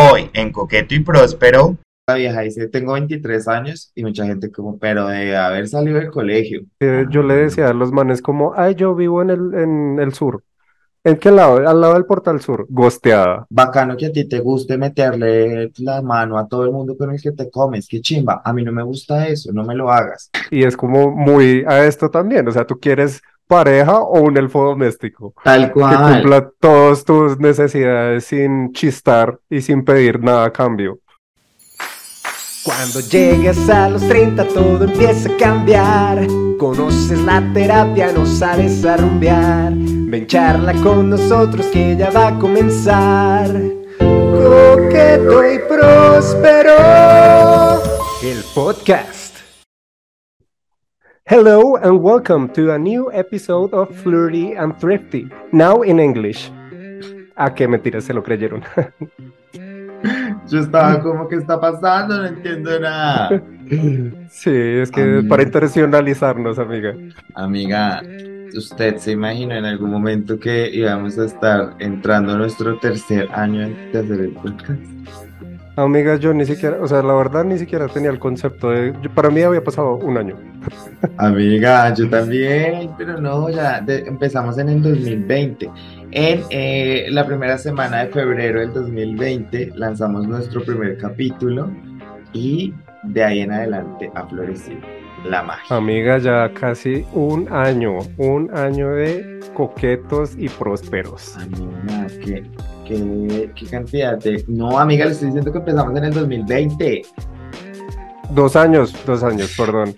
[0.00, 1.76] Hoy en Coqueto y Próspero.
[2.06, 6.12] La vieja dice, tengo 23 años y mucha gente como, pero de haber salido del
[6.12, 6.60] colegio.
[7.10, 10.44] yo le decía a los manes como, ay, yo vivo en el, en el sur.
[11.02, 11.56] ¿En qué lado?
[11.68, 13.46] Al lado del portal sur, gosteada.
[13.50, 17.20] Bacano que a ti te guste meterle la mano a todo el mundo con el
[17.20, 18.40] que te comes, qué chimba.
[18.44, 20.30] A mí no me gusta eso, no me lo hagas.
[20.52, 24.62] Y es como muy a esto también, o sea, tú quieres pareja o un elfo
[24.62, 25.34] doméstico.
[25.42, 25.90] Tal cual.
[25.90, 31.00] Que cumpla todas tus necesidades sin chistar y sin pedir nada a cambio.
[32.64, 36.26] Cuando llegues a los 30 todo empieza a cambiar.
[36.58, 39.72] Conoces la terapia, no sabes arrumbear.
[39.74, 43.48] Ven charla con nosotros que ya va a comenzar.
[43.98, 46.76] Coqueto y próspero.
[48.22, 49.17] El podcast.
[51.28, 56.50] Hello and welcome to a new episode of Flirty and Thrifty, now in English.
[57.36, 58.62] ¿A qué mentiras se lo creyeron?
[60.48, 62.16] Yo estaba como, ¿qué está pasando?
[62.16, 63.42] No entiendo nada.
[64.30, 66.94] Sí, es que para internacionalizarnos, amiga.
[67.34, 68.02] Amiga,
[68.56, 73.68] ¿usted se imagina en algún momento que íbamos a estar entrando a nuestro tercer año
[73.92, 75.27] de hacer el podcast?
[75.78, 79.30] Amiga, yo ni siquiera, o sea, la verdad ni siquiera tenía el concepto de, para
[79.30, 80.34] mí había pasado un año.
[81.18, 85.70] Amiga, yo también, pero no, ya empezamos en el 2020.
[86.10, 91.70] En eh, la primera semana de febrero del 2020 lanzamos nuestro primer capítulo
[92.32, 94.80] y de ahí en adelante ha florecido
[95.26, 95.76] la magia.
[95.76, 101.36] Amiga, ya casi un año, un año de coquetos y prósperos.
[101.36, 102.08] Amiga,
[102.88, 104.44] qué ¿Qué, cantidad de.?
[104.48, 107.02] No, amiga, le estoy diciendo que empezamos en el 2020.
[108.30, 109.94] Dos años, dos años, perdón.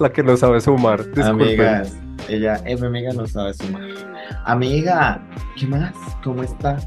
[0.00, 1.04] La que no sabe sumar.
[1.22, 1.96] Amigas,
[2.28, 3.82] ella, mi amiga, no sabe sumar.
[4.44, 5.20] Amiga,
[5.56, 5.94] ¿qué más?
[6.22, 6.78] ¿Cómo está?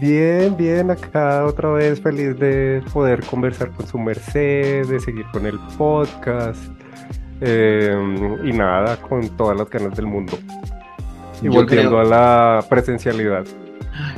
[0.00, 5.44] Bien, bien, acá otra vez feliz de poder conversar con su merced, de seguir con
[5.44, 6.62] el podcast
[7.42, 7.94] eh,
[8.44, 10.38] y nada, con todas las ganas del mundo.
[11.42, 13.44] Y volviendo a la presencialidad.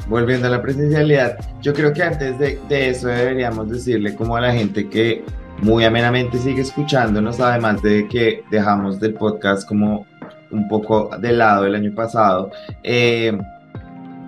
[0.08, 4.52] Volviendo a la presencialidad, yo creo que antes de, eso deberíamos decirle como a la
[4.52, 5.22] gente que
[5.62, 10.06] muy amenamente sigue escuchándonos, además de que dejamos del podcast como
[10.50, 12.50] un poco de lado el año pasado,
[12.82, 13.36] eh,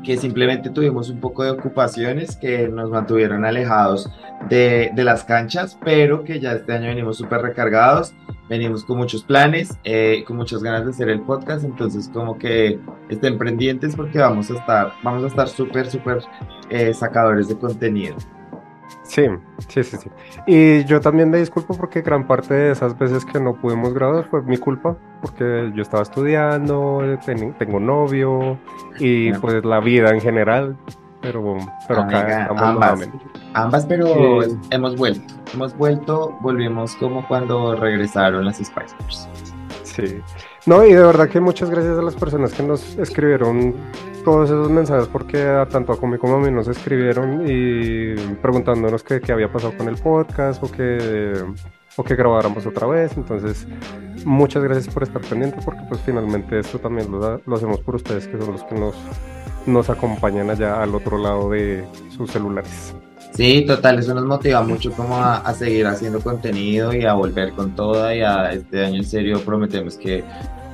[0.08, 4.10] que simplemente tuvimos un poco de ocupaciones que nos mantuvieron alejados
[4.48, 8.14] de, de las canchas, pero que ya este año venimos súper recargados
[8.48, 12.80] venimos con muchos planes, eh, con muchas ganas de hacer el podcast, entonces como que
[13.10, 16.22] estén pendientes porque vamos a estar, vamos a estar súper, súper
[16.70, 18.16] eh, sacadores de contenido.
[19.08, 19.22] Sí,
[19.69, 20.10] sí, sí, sí.
[20.46, 24.28] Y yo también me disculpo porque gran parte de esas veces que no pudimos grabar
[24.28, 27.02] fue mi culpa, porque yo estaba estudiando,
[27.58, 28.58] tengo novio
[28.98, 30.76] y pues la vida en general,
[31.22, 31.56] pero,
[31.88, 33.08] pero acá estamos ambas,
[33.54, 39.28] ambas, pero hemos vuelto hemos vuelto, volvimos como cuando regresaron las Spice Girls.
[39.82, 40.20] Sí.
[40.69, 43.75] No, y de verdad que muchas gracias a las personas que nos escribieron
[44.23, 49.19] todos esos mensajes, porque tanto a Comi como a mí nos escribieron y preguntándonos qué,
[49.33, 51.43] había pasado con el podcast o que,
[51.97, 53.17] o que grabáramos otra vez.
[53.17, 53.67] Entonces,
[54.27, 58.29] muchas gracias por estar pendiente, porque pues finalmente esto también lo, lo hacemos por ustedes,
[58.29, 58.95] que son los que nos,
[59.65, 61.83] nos acompañan allá al otro lado de
[62.15, 62.95] sus celulares.
[63.33, 67.75] Sí, total, eso nos motiva mucho como a, seguir haciendo contenido y a volver con
[67.75, 70.25] toda y a este año en serio prometemos que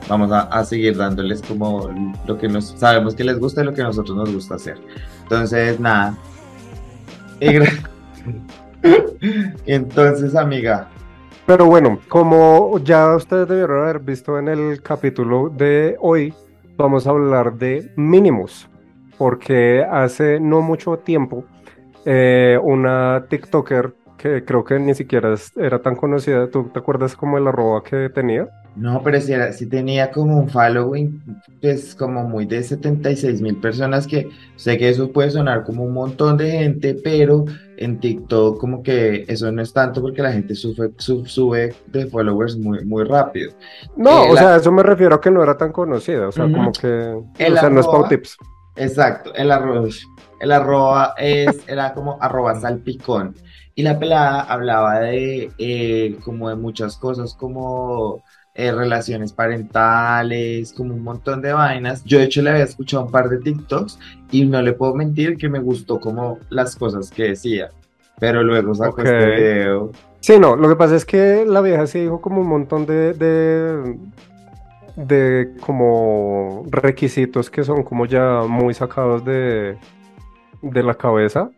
[0.08, 1.90] vamos a, seguir dándoles como
[2.26, 4.78] lo que nos sabemos que les gusta y lo que a nosotros nos gusta hacer.
[5.22, 6.16] Entonces, nada.
[9.66, 10.88] Entonces, amiga.
[11.46, 16.32] Pero bueno, como ya ustedes debieron haber visto en el capítulo de hoy,
[16.76, 18.66] vamos a hablar de mínimos,
[19.18, 21.44] porque hace no mucho tiempo
[22.06, 26.48] eh, una TikToker que creo que ni siquiera era tan conocida.
[26.50, 28.48] ¿Tú te acuerdas como el arroba que tenía?
[28.76, 31.22] No, pero sí, era, tenía como un following,
[31.60, 35.92] pues como muy de 76 mil personas, que sé que eso puede sonar como un
[35.92, 37.44] montón de gente, pero
[37.76, 42.56] en TikTok como que eso no es tanto porque la gente sube, sube, de followers
[42.56, 43.52] muy, muy rápido.
[43.96, 46.44] No, eh, o sea, eso me refiero a que no era tan conocida, o sea,
[46.44, 48.36] como que, o sea, no es Pau Tips.
[48.76, 50.04] Exacto, el arroz
[50.40, 53.34] el arroba es, era como arroba salpicón.
[53.74, 58.22] Y la pelada hablaba de eh, como de muchas cosas, como
[58.54, 62.04] eh, relaciones parentales, como un montón de vainas.
[62.04, 63.98] Yo de hecho le había escuchado un par de TikToks
[64.30, 67.70] y no le puedo mentir que me gustó como las cosas que decía.
[68.20, 69.90] Pero luego sacó este video.
[70.20, 73.12] Sí, no, lo que pasa es que la vieja sí dijo como un montón de,
[73.12, 73.98] de,
[74.96, 79.76] de como requisitos que son como ya muy sacados de,
[80.62, 81.50] de la cabeza.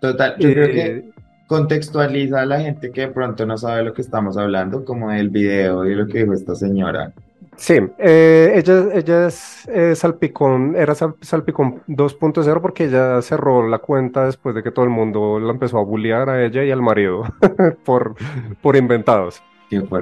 [0.00, 1.10] Total, yo creo que
[1.46, 5.30] contextualiza a la gente que de pronto no sabe lo que estamos hablando, como el
[5.30, 7.12] video y lo que dijo esta señora.
[7.56, 13.78] Sí, eh, ella, ella es eh, Salpicón, era Sal- Salpicón 2.0 porque ella cerró la
[13.78, 16.82] cuenta después de que todo el mundo la empezó a bullear a ella y al
[16.82, 17.22] marido
[17.84, 18.14] por,
[18.60, 19.42] por inventados.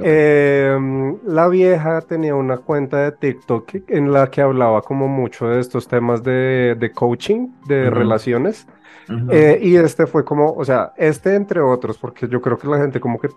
[0.00, 0.76] Eh,
[1.24, 5.88] la vieja tenía una cuenta de TikTok en la que hablaba como mucho de estos
[5.88, 8.66] temas de, de coaching, de relaciones.
[9.08, 9.30] Ujú.
[9.30, 12.78] Eh, y este fue como, o sea, este entre otros, porque yo creo que la
[12.78, 13.28] gente como que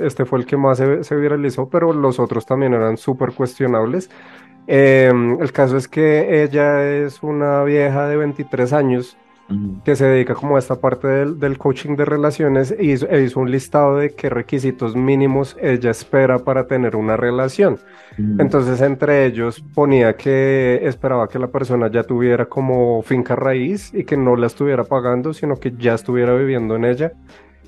[0.00, 4.10] este fue el que más se, se viralizó, pero los otros también eran súper cuestionables.
[4.66, 5.10] Eh,
[5.40, 9.16] el caso es que ella es una vieja de 23 años.
[9.84, 13.22] Que se dedica como a esta parte del, del coaching de relaciones y hizo, e
[13.22, 17.78] hizo un listado de qué requisitos mínimos ella espera para tener una relación.
[18.38, 24.04] Entonces, entre ellos ponía que esperaba que la persona ya tuviera como finca raíz y
[24.04, 27.12] que no la estuviera pagando, sino que ya estuviera viviendo en ella,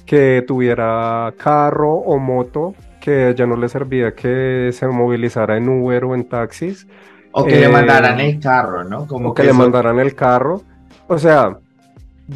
[0.04, 6.04] que tuviera carro o moto, que ya no le servía que se movilizara en Uber
[6.04, 6.86] o en taxis,
[7.32, 9.06] O que le eh, mandaran el carro, ¿no?
[9.06, 10.60] Como o que le eso- mandaran el carro.
[11.06, 11.56] O sea,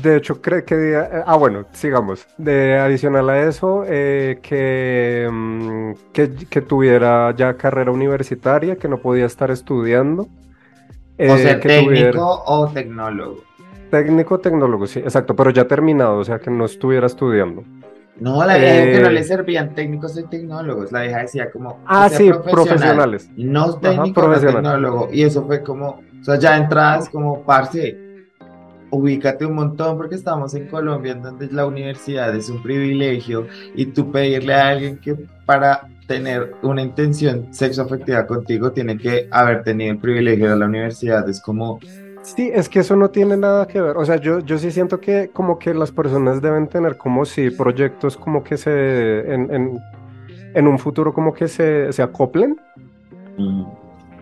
[0.03, 0.75] de hecho, creo que...
[0.95, 2.27] eh, Ah, bueno, sigamos.
[2.37, 9.01] De adicional a eso, eh, que, mm, que, que tuviera ya carrera universitaria, que no
[9.01, 10.29] podía estar estudiando.
[11.27, 13.47] O eh, ser que técnico tuviera o tecnólogo.
[13.91, 17.67] técnico, tecnólogo, sí, exacto, pero ya terminado, o sea, que no estuviera estudiando.
[18.17, 20.93] No, la vieja dijo que no Eh, le servían técnicos y tecnólogos.
[20.93, 21.81] La vieja decía como.
[21.85, 23.33] Ah, sea sí, profesional, profesionales.
[23.37, 24.65] No técnico, no profesional.
[24.65, 25.09] tecnólogo.
[25.13, 26.05] Y eso fue como.
[26.21, 28.04] O sea, ya entradas como, parce,
[28.95, 33.47] ubícate un montón porque estamos en Colombia, en donde la universidad es un privilegio.
[33.75, 39.63] Y tú pedirle a alguien que para tener una intención sexoafectiva contigo tiene que haber
[39.63, 41.29] tenido el privilegio de la universidad.
[41.29, 41.81] Es como.
[42.23, 43.97] Sí, es que eso no tiene nada que ver.
[43.99, 47.51] O sea, yo, yo sí siento que como que las personas deben tener como sí
[47.51, 49.79] proyectos como que se en, en,
[50.55, 52.57] en un futuro como que se, se acoplen,
[53.37, 53.65] mm,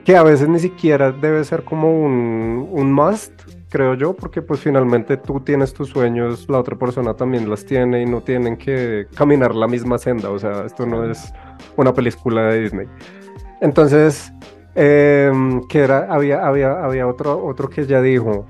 [0.04, 3.32] que a veces ni siquiera debe ser como un, un must,
[3.72, 8.02] creo yo, porque pues finalmente tú tienes tus sueños, la otra persona también las tiene
[8.02, 10.28] y no tienen que caminar la misma senda.
[10.28, 11.32] O sea, esto no es
[11.78, 12.86] una película de Disney.
[13.62, 14.30] Entonces,
[14.74, 18.44] em, que era, había, había, había otro, otro que ya dijo,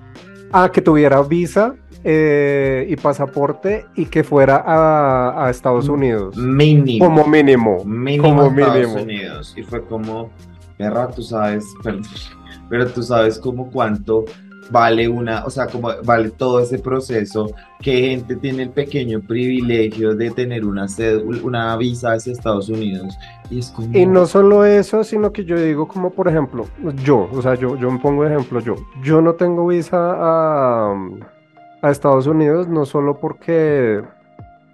[0.51, 7.05] ah, que tuviera visa eh, y pasaporte y que fuera a, a Estados Unidos, Mínimo.
[7.05, 7.85] como mínimo.
[7.85, 9.03] mínimo como Estados mínimo.
[9.03, 9.55] Unidos.
[9.57, 10.31] Y fue como,
[10.77, 12.03] perra, tú sabes, perdón,
[12.69, 14.25] pero tú sabes como cuánto
[14.73, 20.15] vale una, o sea, como vale todo ese proceso, que gente tiene el pequeño privilegio
[20.15, 23.17] de tener una, visa hacia Estados Unidos.
[23.51, 23.97] Y es como...
[23.97, 26.67] Y no solo eso, sino que yo digo como por ejemplo,
[27.05, 30.95] yo, o sea, yo, yo me pongo de ejemplo, yo, yo no tengo visa a,
[31.83, 34.03] a Estados Unidos, no solo porque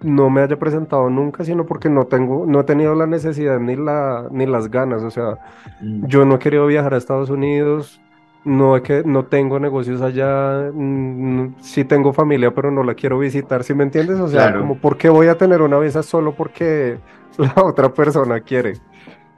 [0.01, 3.75] no me haya presentado nunca, sino porque no tengo, no he tenido la necesidad ni
[3.75, 5.37] la, ni las ganas, o sea,
[5.81, 6.07] Mm.
[6.07, 8.01] yo no he querido viajar a Estados Unidos,
[8.43, 13.19] no, he que, no tengo negocios allá, mm, sí tengo familia, pero no la quiero
[13.19, 14.19] visitar, ¿sí me entiendes?
[14.19, 14.59] O sea, Claro.
[14.59, 16.99] como, ¿por qué voy a tener una visa solo porque
[17.37, 18.73] la otra persona quiere?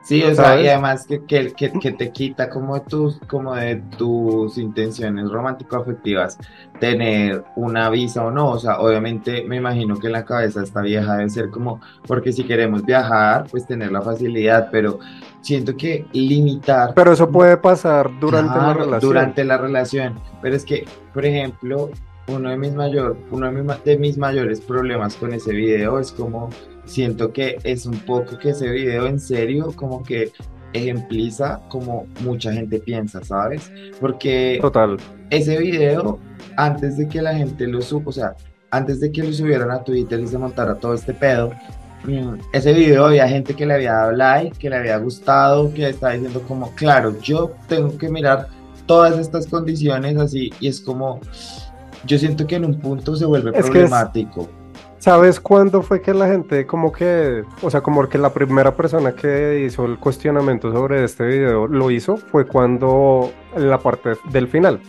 [0.04, 3.56] Sí, o sea, y además que, que, que, que te quita como de tus, como
[3.56, 6.38] de tus intenciones romántico-afectivas
[6.80, 8.50] tener una visa o no.
[8.50, 12.34] O sea, obviamente me imagino que en la cabeza esta vieja debe ser como, porque
[12.34, 15.00] si queremos viajar, pues tener la facilidad, pero
[15.42, 19.10] siento que limitar Pero eso puede pasar durante la Claro, relación.
[19.10, 20.20] Durante la relación.
[20.42, 21.92] Pero es que, por ejemplo,
[22.28, 26.12] uno de mis mayor, uno de mis, de mis mayores problemas con ese video es
[26.12, 26.50] como
[26.92, 30.32] siento que es un poco que ese video en serio como que
[30.74, 33.72] ejempliza como mucha gente piensa, ¿sabes?
[34.00, 34.98] Porque Total.
[35.30, 36.20] ese video,
[36.58, 38.36] antes de que la gente lo suba, o sea,
[38.72, 41.52] antes de que lo subieran a Twitter y se montara todo este pedo,
[42.06, 45.90] mm, ese video había gente que le había dado like, que le había gustado, que
[45.90, 48.48] estaba diciendo como, claro, yo tengo que mirar
[48.86, 51.20] todas estas condiciones así, y es como,
[52.06, 54.50] yo siento que en un punto se vuelve es- problemático.
[55.02, 59.16] ¿Sabes cuándo fue que la gente como que, o sea, como que la primera persona
[59.16, 64.80] que hizo el cuestionamiento sobre este video lo hizo fue cuando la parte del final,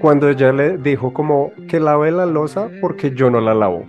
[0.00, 3.84] cuando ella le dijo como que lave la losa porque yo no la lavo.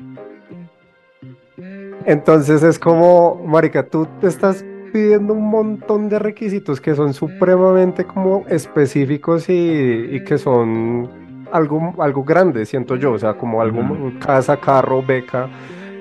[2.05, 8.03] Entonces es como, marica, tú te estás pidiendo un montón de requisitos que son supremamente
[8.03, 11.22] como específicos y que son
[11.53, 13.81] algo, algo grande, siento yo, o sea, como algo,
[14.19, 15.47] casa, carro, beca,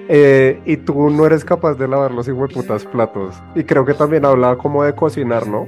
[0.09, 3.35] eh, y tú no eres capaz de lavar los putas platos.
[3.55, 5.67] Y creo que también hablaba como de cocinar, ¿no?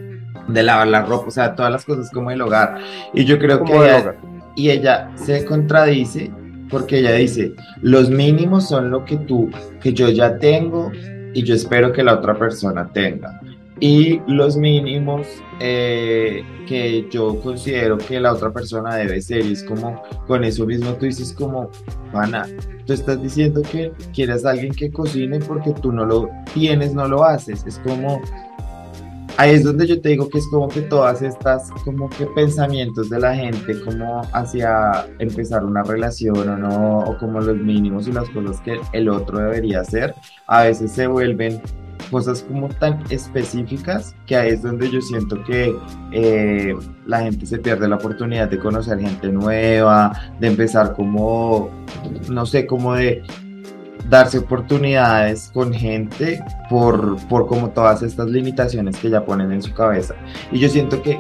[0.49, 2.79] De lavar la ropa, o sea, todas las cosas como el hogar.
[3.13, 4.15] Y yo creo Como que ella-
[4.57, 6.31] y ella se contradice
[6.71, 9.51] porque ella dice, los mínimos son lo que tú,
[9.81, 10.91] que yo ya tengo
[11.33, 13.41] y yo espero que la otra persona tenga.
[13.81, 15.27] Y los mínimos
[15.61, 20.65] eh, que yo considero que la otra persona debe ser, y es como con eso
[20.65, 21.71] mismo tú dices como,
[22.13, 22.47] Ana,
[22.87, 27.09] tú estás diciendo que quieres a alguien que cocine porque tú no lo tienes, no
[27.09, 27.65] lo haces.
[27.67, 28.23] Es como,
[29.37, 33.11] ahí es donde yo te digo que es como que todas estas como que pensamientos
[33.11, 38.13] de la gente como hacia empezar una relación o no, o como los mínimos y
[38.13, 40.15] las cosas que el otro debería hacer,
[40.47, 41.61] a veces se vuelven
[42.11, 45.75] cosas como tan específicas que ahí es donde yo siento que
[46.13, 46.75] eh,
[47.07, 51.71] la gente se pierde la oportunidad de conocer gente nueva, de empezar como,
[52.29, 53.23] no sé, como de
[54.09, 59.73] darse oportunidades con gente por, por como todas estas limitaciones que ya ponen en su
[59.73, 60.15] cabeza.
[60.53, 61.19] Y yo siento que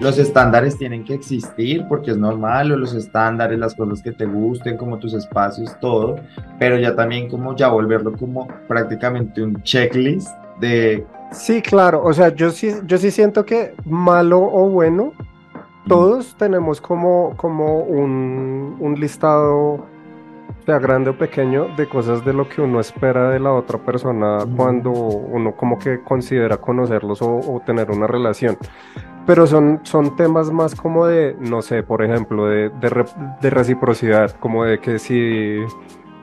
[0.00, 4.24] los estándares tienen que existir porque es normal, o los estándares, las cosas que te
[4.24, 6.16] gusten, como tus espacios, todo,
[6.58, 11.06] pero ya también como ya volverlo como prácticamente un checklist de...
[11.32, 15.12] Sí, claro, o sea, yo sí, yo sí siento que malo o bueno,
[15.86, 19.86] todos tenemos como, como un, un listado
[20.70, 24.38] sea grande o pequeño, de cosas de lo que uno espera de la otra persona
[24.56, 28.56] cuando uno como que considera conocerlos o, o, tener una relación
[29.26, 33.04] pero son, son temas más como de, no sé, por ejemplo, de, de,
[33.40, 35.58] de, reciprocidad, como de que si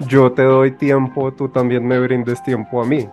[0.07, 3.07] yo te doy tiempo, tú también me brindes tiempo a mí.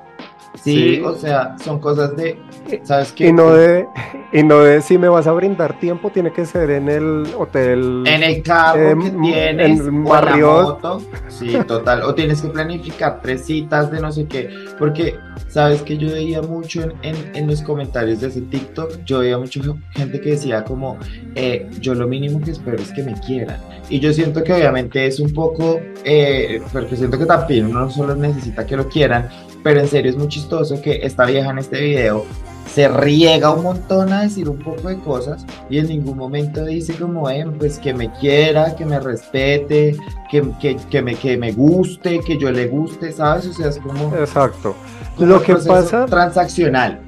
[0.63, 2.39] Sí, o sea, son cosas de,
[2.85, 3.29] ¿sabes qué?
[3.29, 3.87] Y no de,
[4.33, 8.05] y no de si me vas a brindar tiempo, tiene que ser en el hotel.
[8.07, 11.03] En el carro eh, que tienes, en o en la moto.
[11.29, 12.03] Sí, total.
[12.05, 15.17] o tienes que planificar tres citas de no sé qué, porque,
[15.49, 19.39] ¿sabes que Yo veía mucho en, en, en los comentarios de ese TikTok, yo veía
[19.39, 20.99] mucha gente que decía como,
[21.35, 23.59] eh, yo lo mínimo que espero es que me quieran.
[23.91, 28.15] Y yo siento que obviamente es un poco, eh, porque siento que también uno solo
[28.15, 29.29] necesita que lo quieran,
[29.65, 32.25] pero en serio es muy chistoso que esta vieja en este video
[32.73, 36.95] se riega un montón a decir un poco de cosas y en ningún momento dice
[36.95, 39.97] como, ven, pues que me quiera, que me respete,
[40.31, 43.47] que, que, que, me, que me guste, que yo le guste, ¿sabes?
[43.47, 44.15] O sea, es como...
[44.17, 44.75] Exacto.
[45.19, 46.07] Lo que pasa...
[46.07, 47.01] Transaccional.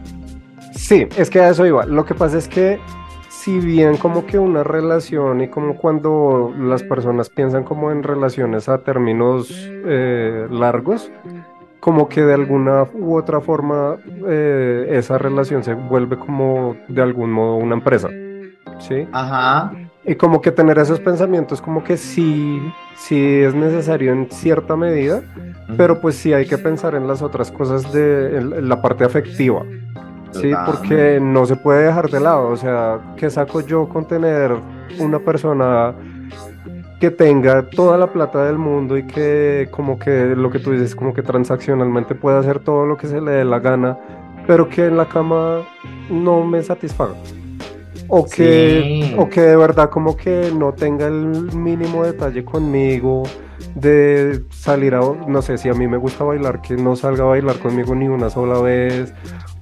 [0.74, 1.84] Sí, es que a eso iba.
[1.84, 2.78] Lo que pasa es que
[3.46, 8.68] si bien como que una relación y como cuando las personas piensan como en relaciones
[8.68, 11.10] a términos eh, largos,
[11.86, 13.94] como que de alguna u otra forma
[14.26, 18.08] eh, esa relación se vuelve como de algún modo una empresa.
[18.80, 19.06] ¿Sí?
[19.12, 19.70] Ajá.
[20.04, 22.60] Y como que tener esos pensamientos como que sí,
[22.96, 25.22] sí es necesario en cierta medida,
[25.76, 29.62] pero pues sí hay que pensar en las otras cosas de en la parte afectiva.
[30.32, 32.48] Sí, porque no se puede dejar de lado.
[32.48, 34.56] O sea, ¿qué saco yo con tener
[34.98, 35.94] una persona
[37.00, 40.94] que tenga toda la plata del mundo y que como que lo que tú dices,
[40.94, 43.98] como que transaccionalmente pueda hacer todo lo que se le dé la gana,
[44.46, 45.62] pero que en la cama
[46.10, 47.14] no me satisfaga.
[48.08, 53.24] O que, o que de verdad como que no tenga el mínimo detalle conmigo,
[53.74, 57.26] de salir a, no sé, si a mí me gusta bailar, que no salga a
[57.26, 59.12] bailar conmigo ni una sola vez,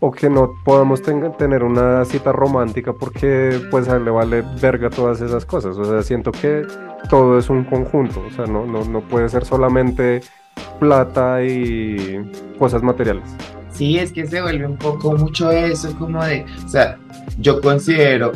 [0.00, 4.90] o que no podamos tener una cita romántica porque pues a él le vale verga
[4.90, 5.76] todas esas cosas.
[5.78, 6.66] O sea, siento que
[7.08, 10.20] todo es un conjunto, o sea, no, no, no puede ser solamente
[10.78, 12.20] plata y
[12.58, 13.24] cosas materiales.
[13.70, 16.96] Sí, es que se vuelve un poco mucho eso, como de, o sea,
[17.38, 18.32] yo considero,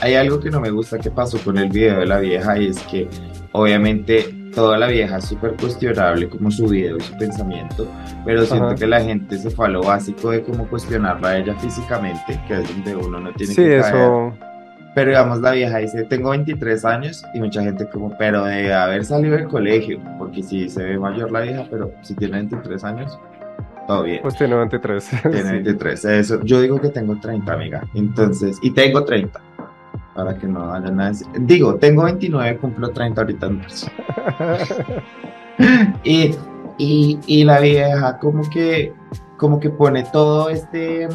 [0.00, 2.68] hay algo que no me gusta que pasó con el video de la vieja y
[2.68, 3.06] es que
[3.52, 7.86] obviamente toda la vieja es súper cuestionable como su video y su pensamiento,
[8.24, 11.54] pero siento que la gente se fue a lo básico de cómo cuestionarla a ella
[11.56, 13.94] físicamente, que es donde uno no tiene que caer.
[13.94, 14.53] Eso...
[14.94, 19.04] Pero digamos, la vieja dice, tengo 23 años y mucha gente como, pero de haber
[19.04, 23.18] salido del colegio, porque si se ve mayor la vieja, pero si tiene 23 años,
[23.86, 24.20] todo bien.
[24.22, 25.10] Pues tiene 23.
[25.22, 26.42] Tiene 23, eso.
[26.42, 27.82] Yo digo que tengo 30, amiga.
[27.94, 29.40] Entonces, y tengo 30
[30.14, 31.12] para que no haya nada.
[31.40, 33.86] Digo, tengo 29, cumplo 30 ahorita en marzo.
[36.04, 36.34] y,
[36.78, 38.92] y, y, la vieja como que,
[39.36, 41.08] como que pone todo este,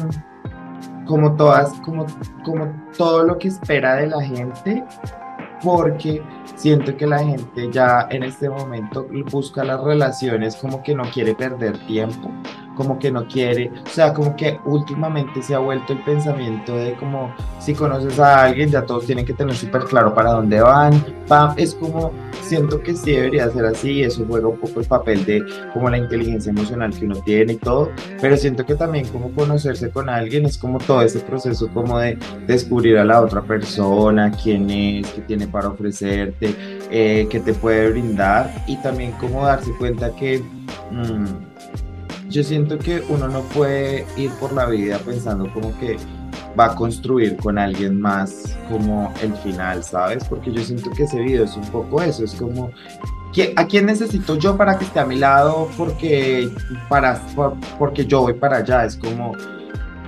[1.10, 2.06] como todas, como,
[2.44, 4.84] como todo lo que espera de la gente,
[5.60, 6.22] porque
[6.54, 11.34] siento que la gente ya en este momento busca las relaciones como que no quiere
[11.34, 12.30] perder tiempo
[12.80, 16.94] como que no quiere, o sea, como que últimamente se ha vuelto el pensamiento de
[16.94, 21.04] como si conoces a alguien ya todos tienen que tener súper claro para dónde van,
[21.58, 22.10] es como
[22.40, 25.44] siento que sí debería ser así, eso juega un poco el papel de
[25.74, 29.90] como la inteligencia emocional que uno tiene y todo, pero siento que también como conocerse
[29.90, 34.70] con alguien es como todo ese proceso como de descubrir a la otra persona, quién
[34.70, 36.54] es, qué tiene para ofrecerte,
[36.90, 38.50] eh, que te puede brindar.
[38.66, 40.42] Y también como darse cuenta que
[40.90, 41.49] mm,
[42.30, 45.96] yo siento que uno no puede ir por la vida pensando como que
[46.58, 50.24] va a construir con alguien más como el final, ¿sabes?
[50.24, 52.70] Porque yo siento que ese video es un poco eso, es como
[53.56, 55.68] ¿A quién necesito yo para que esté a mi lado?
[55.76, 56.50] Porque,
[56.88, 57.20] para,
[57.78, 58.84] porque yo voy para allá.
[58.84, 59.36] Es como,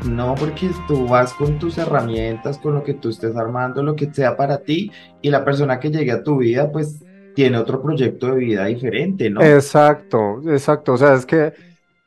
[0.04, 4.12] no, porque tú vas con tus herramientas, con lo que tú estés armando, lo que
[4.12, 7.04] sea para ti, y la persona que llegue a tu vida, pues
[7.36, 9.40] tiene otro proyecto de vida diferente, ¿no?
[9.40, 10.94] Exacto, exacto.
[10.94, 11.52] O sea, es que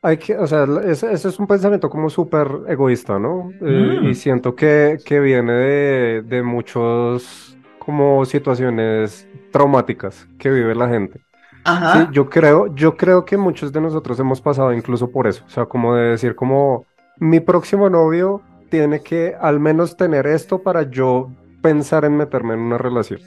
[0.06, 3.52] hay que, o sea, ese, es un pensamiento como súper egoísta, ¿no?
[3.62, 4.14] Eh, y mm.
[4.14, 11.22] siento que, que viene de, de muchos como situaciones traumáticas que vive la gente.
[11.68, 12.10] Ajá.
[12.12, 15.66] yo creo, yo creo que muchos de nosotros hemos pasado incluso por eso, o sea,
[15.66, 16.86] como de decir como
[17.18, 21.32] mi próximo novio tiene que al menos tener esto para yo
[21.64, 23.20] pensar en meterme en una relación.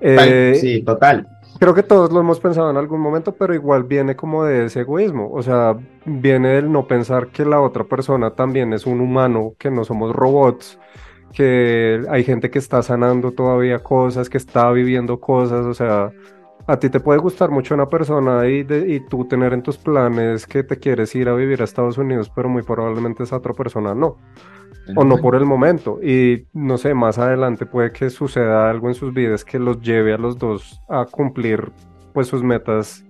[0.00, 1.26] Eh, sí, total.
[1.58, 4.80] Creo que todos lo hemos pensado en algún momento, pero igual viene como de ese
[4.80, 9.54] egoísmo, o sea, viene del no pensar que la otra persona también es un humano,
[9.58, 10.78] que no somos robots,
[11.32, 16.12] que hay gente que está sanando todavía cosas, que está viviendo cosas, o sea,
[16.66, 20.46] a ti te puede gustar mucho una persona y, y tú tener en tus planes
[20.46, 23.94] que te quieres ir a vivir a Estados Unidos, pero muy probablemente esa otra persona
[23.94, 24.16] no.
[24.96, 25.98] O no por el momento.
[26.02, 30.12] Y no sé, más adelante puede que suceda algo en sus vidas que los lleve
[30.12, 31.72] a los dos a cumplir
[32.12, 33.04] pues sus metas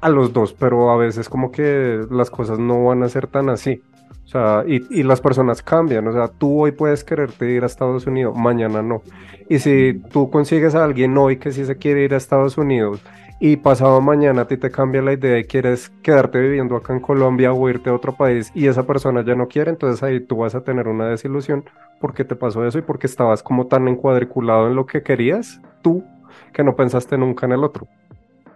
[0.00, 3.48] a los dos, pero a veces como que las cosas no van a ser tan
[3.48, 3.80] así.
[4.24, 6.06] O sea, y, y, las personas cambian.
[6.08, 9.02] O sea, tú hoy puedes quererte ir a Estados Unidos, mañana no.
[9.48, 13.02] Y si tú consigues a alguien hoy que sí se quiere ir a Estados Unidos
[13.44, 17.00] y pasado mañana a ti te cambia la idea y quieres quedarte viviendo acá en
[17.00, 20.36] Colombia o irte a otro país y esa persona ya no quiere, entonces ahí tú
[20.36, 21.64] vas a tener una desilusión
[22.00, 26.04] porque te pasó eso y porque estabas como tan encuadriculado en lo que querías tú
[26.52, 27.88] que no pensaste nunca en el otro.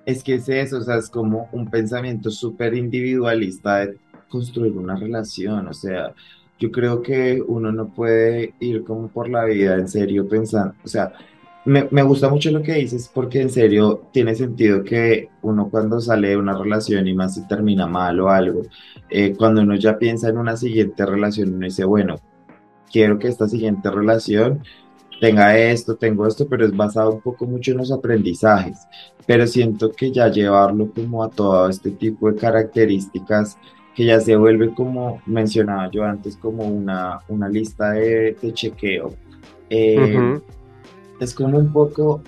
[0.04, 3.96] Es que es eso, o sea, es como un pensamiento súper individualista de
[4.28, 6.12] construir una relación, o sea,
[6.60, 10.88] yo creo que uno no puede ir como por la vida en serio pensando, o
[10.88, 11.12] sea,
[11.66, 16.00] me, me, gusta mucho lo que dices porque en serio tiene sentido que uno cuando
[16.00, 18.62] sale de una relación y más si termina mal o algo,
[19.10, 22.16] eh, cuando uno ya piensa en una siguiente relación, uno dice, bueno,
[22.90, 24.62] quiero que esta siguiente relación
[25.20, 28.78] tenga esto, tengo esto, pero es basado un poco mucho en los aprendizajes.
[29.26, 33.58] Pero siento que ya llevarlo como a todo este tipo de características
[33.94, 39.14] que ya se vuelve como mencionaba yo antes, como una, una lista de, chequeo.
[39.70, 40.38] Eh,
[41.20, 42.22] es como un poco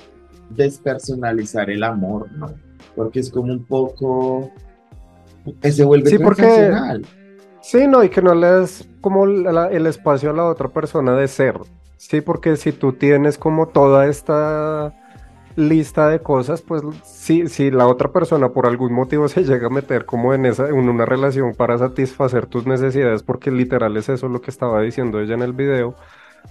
[0.50, 2.52] despersonalizar el amor, ¿no?
[2.96, 4.50] Porque es como un poco...
[5.62, 6.70] Se vuelve sí, porque,
[7.60, 11.28] Sí, no, y que no le das como el espacio a la otra persona de
[11.28, 11.58] ser.
[11.96, 14.94] Sí, porque si tú tienes como toda esta
[15.56, 19.70] lista de cosas, pues si, si la otra persona por algún motivo se llega a
[19.70, 24.28] meter como en, esa, en una relación para satisfacer tus necesidades, porque literal es eso
[24.28, 25.96] lo que estaba diciendo ella en el video,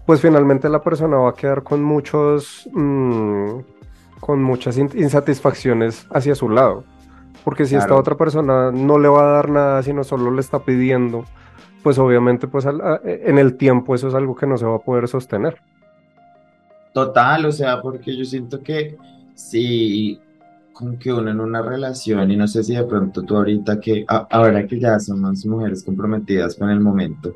[0.05, 3.59] pues finalmente la persona va a quedar con muchos, mm,
[4.19, 6.83] con muchas insatisfacciones hacia su lado.
[7.43, 10.59] Porque si esta otra persona no le va a dar nada, sino solo le está
[10.59, 11.23] pidiendo,
[11.81, 15.07] pues obviamente pues en el tiempo eso es algo que no se va a poder
[15.07, 15.61] sostener.
[16.93, 18.97] Total, o sea, porque yo siento que
[19.35, 20.19] si
[20.77, 24.05] con que uno en una relación, y no sé si de pronto tú ahorita que,
[24.07, 27.33] ahora que ya somos mujeres comprometidas con el momento,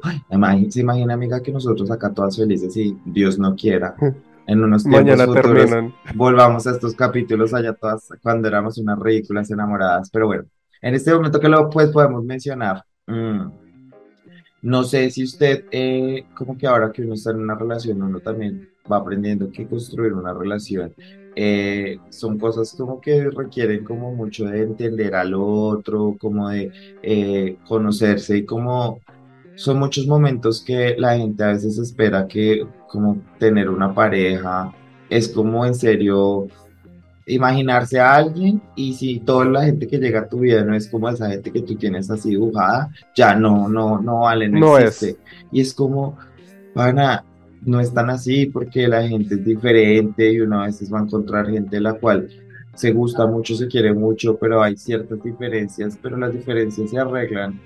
[0.69, 3.95] se imagina amiga que nosotros acá todas felices y Dios no quiera,
[4.45, 5.71] en unos tiempos futuros
[6.13, 10.43] volvamos a estos capítulos allá todas cuando éramos unas ridículas enamoradas, pero bueno,
[10.79, 13.41] en este momento que lo pues podemos mencionar, mm,
[14.61, 18.19] no sé si usted, eh, como que ahora que uno está en una relación, uno
[18.19, 20.93] también va aprendiendo que construir una relación
[21.35, 27.57] eh, son cosas como que requieren como mucho de entender al otro, como de eh,
[27.67, 28.99] conocerse y como
[29.55, 34.73] son muchos momentos que la gente a veces espera que como tener una pareja
[35.09, 36.47] es como en serio
[37.25, 40.87] imaginarse a alguien y si toda la gente que llega a tu vida no es
[40.87, 45.17] como esa gente que tú tienes así dibujada, ya no, no, no vale, no, existe.
[45.51, 46.17] Y es como,
[46.73, 47.23] van a,
[47.61, 51.03] no es tan así porque la gente es diferente y uno a veces va a
[51.03, 52.29] encontrar gente la cual
[52.73, 57.59] se gusta mucho, se quiere mucho, pero hay ciertas diferencias, pero las diferencias se arreglan.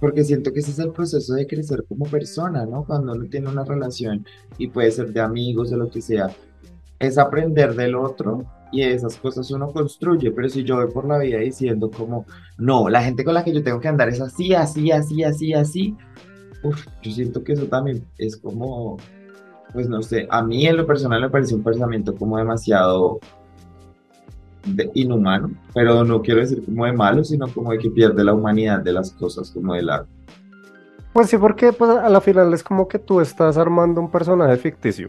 [0.00, 2.84] Porque siento que ese es el proceso de crecer como persona, ¿no?
[2.84, 4.26] Cuando uno tiene una relación
[4.58, 6.28] y puede ser de amigos, de lo que sea,
[6.98, 11.18] es aprender del otro y esas cosas uno construye, pero si yo voy por la
[11.18, 12.26] vida diciendo como,
[12.58, 15.54] no, la gente con la que yo tengo que andar es así, así, así, así,
[15.54, 15.96] así,
[17.02, 18.96] yo siento que eso también es como
[19.72, 23.18] pues no sé, a mí en lo personal me parece un pensamiento como demasiado
[24.64, 28.34] de- inhumano, pero no quiero decir como de malo, sino como de que pierde la
[28.34, 30.10] humanidad de las cosas, como del arte.
[31.12, 34.56] Pues sí, porque pues, a la final es como que tú estás armando un personaje
[34.56, 35.08] ficticio.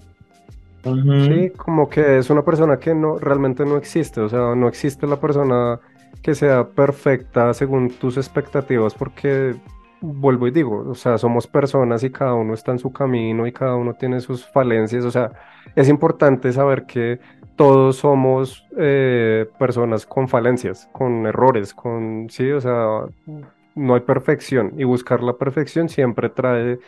[0.84, 5.06] Sí, como que es una persona que no realmente no existe, o sea, no existe
[5.06, 5.80] la persona
[6.22, 9.56] que sea perfecta según tus expectativas, porque
[10.02, 13.52] vuelvo y digo, o sea, somos personas y cada uno está en su camino y
[13.52, 15.32] cada uno tiene sus falencias, o sea,
[15.76, 17.20] es importante saber que
[17.56, 23.06] todos somos eh, personas con falencias, con errores, con, sí, o sea,
[23.76, 26.80] no hay perfección y buscar la perfección siempre trae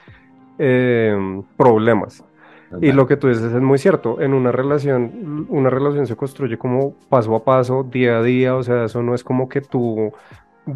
[0.58, 2.24] eh, problemas.
[2.82, 6.56] Y lo que tú dices es muy cierto, en una relación, una relación se construye
[6.58, 10.14] como paso a paso, día a día, o sea, eso no es como que tú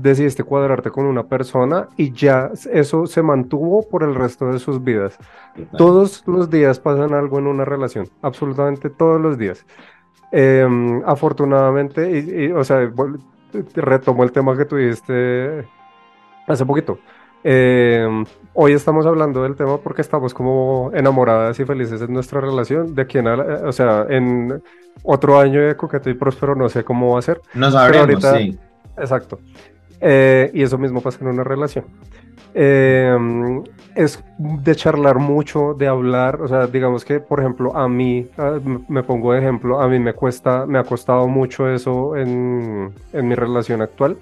[0.02, 4.84] decidiste cuadrarte con una persona y ya eso se mantuvo por el resto de sus
[4.84, 5.18] vidas.
[5.56, 5.78] Total.
[5.78, 9.66] Todos los días pasan algo en una relación, absolutamente todos los días.
[10.32, 12.92] Em, afortunadamente, y, y, o sea,
[13.76, 15.68] retomo el tema que tú dijiste
[16.48, 16.98] hace poquito.
[17.46, 22.96] Em, hoy estamos hablando del tema porque estamos como enamoradas y felices en nuestra relación.
[22.96, 24.64] De aquí en, ala- o sea, en
[25.04, 27.42] otro año de coqueto y próspero no sé cómo va a ser.
[27.54, 28.58] No sabremos, ahorita- sí.
[28.98, 29.40] Exacto.
[30.06, 31.86] Eh, y eso mismo pasa en una relación.
[32.54, 33.18] Eh,
[33.96, 38.28] es de charlar mucho, de hablar, o sea, digamos que, por ejemplo, a mí,
[38.90, 43.28] me pongo de ejemplo, a mí me cuesta, me ha costado mucho eso en, en
[43.28, 44.18] mi relación actual,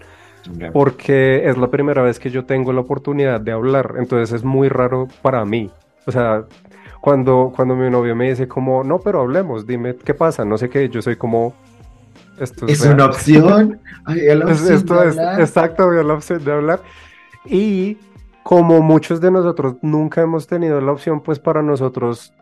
[0.72, 4.70] porque es la primera vez que yo tengo la oportunidad de hablar, entonces es muy
[4.70, 5.72] raro para mí.
[6.06, 6.46] O sea,
[7.02, 10.70] cuando, cuando mi novio me dice como, no, pero hablemos, dime qué pasa, no sé
[10.70, 11.54] qué, yo soy como,
[12.42, 12.96] esto Es real".
[12.96, 13.80] una opción.
[14.06, 15.42] Ay, la Es- opción esto de es hablar.
[15.42, 16.82] exacto, había la opción de hablar.
[17.46, 17.98] Y
[18.44, 22.34] como muchos de nosotros nunca hemos tenido la opción, pues para nosotros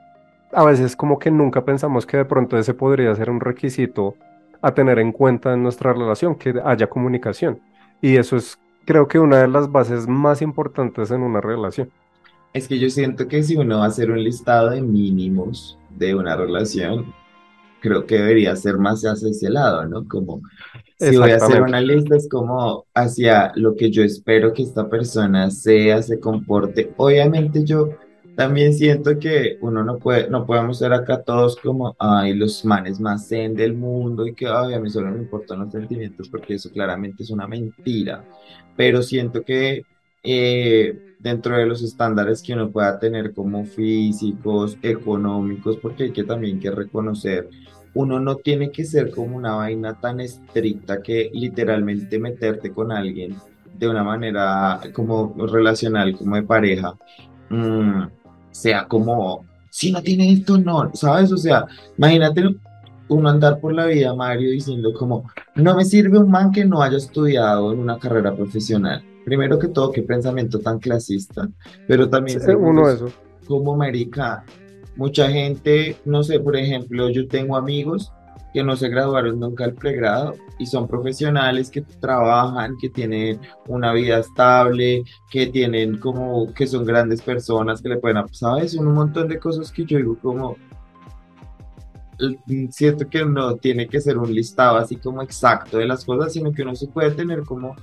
[0.51, 4.15] a veces como que nunca pensamos que de pronto ese podría ser un requisito
[4.61, 7.59] a tener en cuenta en nuestra relación, que haya comunicación.
[8.01, 11.89] Y eso es, creo que una de las bases más importantes en una relación.
[12.53, 16.15] Es que yo siento que si uno va a hacer un listado de mínimos de
[16.15, 17.13] una relación,
[17.79, 20.07] creo que debería ser más hacia ese lado, ¿no?
[20.07, 20.41] Como
[20.99, 24.89] si voy a hacer una lista, es como hacia lo que yo espero que esta
[24.89, 26.91] persona sea, se comporte.
[26.97, 27.89] Obviamente yo
[28.35, 32.99] también siento que uno no puede, no podemos ser acá todos como, ay, los manes
[32.99, 36.55] más zen del mundo y que, ay, a mí solo me importan los sentimientos, porque
[36.55, 38.23] eso claramente es una mentira.
[38.75, 39.83] Pero siento que
[40.23, 46.23] eh, dentro de los estándares que uno pueda tener como físicos, económicos, porque hay que
[46.23, 47.49] también que reconocer
[47.93, 53.35] uno no tiene que ser como una vaina tan estricta que literalmente meterte con alguien
[53.77, 56.95] de una manera como relacional, como de pareja,
[57.49, 58.03] mm,
[58.51, 61.31] sea como, si no tiene esto, no, ¿sabes?
[61.31, 61.65] O sea,
[61.97, 62.43] imagínate
[63.07, 66.81] uno andar por la vida, Mario, diciendo como, no me sirve un man que no
[66.81, 69.03] haya estudiado en una carrera profesional.
[69.29, 71.47] Primero que todo, qué pensamiento tan clasista,
[71.87, 73.13] pero también Uno de esos.
[73.47, 74.43] como marica,
[74.95, 78.11] mucha gente, no sé, por ejemplo, yo tengo amigos
[78.55, 83.93] que no se graduaron nunca al pregrado y son profesionales que trabajan, que tienen una
[83.93, 88.73] vida estable, que tienen como, que son grandes personas, que le pueden, ¿sabes?
[88.73, 90.55] Un montón de cosas que yo digo como,
[92.71, 96.51] siento que no tiene que ser un listado así como exacto de las cosas, sino
[96.51, 97.75] que uno se puede tener como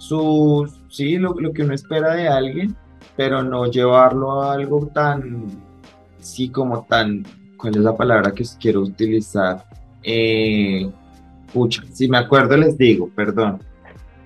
[0.00, 2.76] sus, sí, lo, lo que uno espera de alguien,
[3.16, 5.46] pero no llevarlo a algo tan,
[6.18, 7.24] sí, como tan,
[7.56, 9.64] ¿cuál es la palabra que quiero utilizar?
[10.02, 10.90] Eh,
[11.52, 13.62] pucha, si me acuerdo les digo, perdón.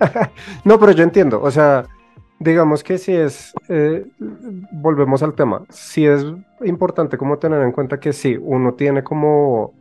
[0.65, 1.87] No, pero yo entiendo, o sea,
[2.39, 4.07] digamos que si es, eh,
[4.73, 6.25] volvemos al tema, si es
[6.65, 9.73] importante como tener en cuenta que sí, uno tiene como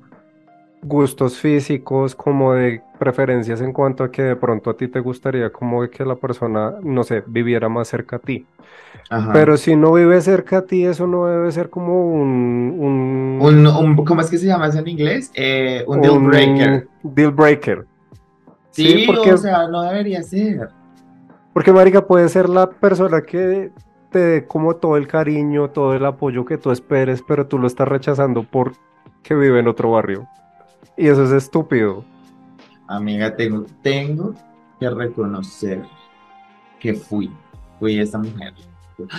[0.84, 5.52] gustos físicos, como de preferencias en cuanto a que de pronto a ti te gustaría
[5.52, 8.46] como de que la persona, no sé, viviera más cerca a ti.
[9.10, 9.34] Ajá.
[9.34, 13.68] Pero si no vive cerca a ti, eso no debe ser como un, un, Un,
[13.68, 15.32] un- ¿cómo es que se llama eso en inglés?
[15.34, 16.88] Eh, un deal breaker.
[17.04, 17.86] deal breaker.
[18.72, 20.70] Sí, porque o sea, no debería ser.
[21.54, 23.72] Porque, marica, puede ser la persona que
[24.12, 27.68] te dé como todo el cariño, todo el apoyo que tú esperes, pero tú lo
[27.68, 28.76] estás rechazando porque
[29.36, 30.28] vive en otro barrio.
[30.98, 32.04] Y eso es estúpido.
[32.88, 34.34] Amiga, tengo, tengo
[34.80, 35.82] que reconocer
[36.80, 37.32] que fui,
[37.80, 38.54] fui esa mujer.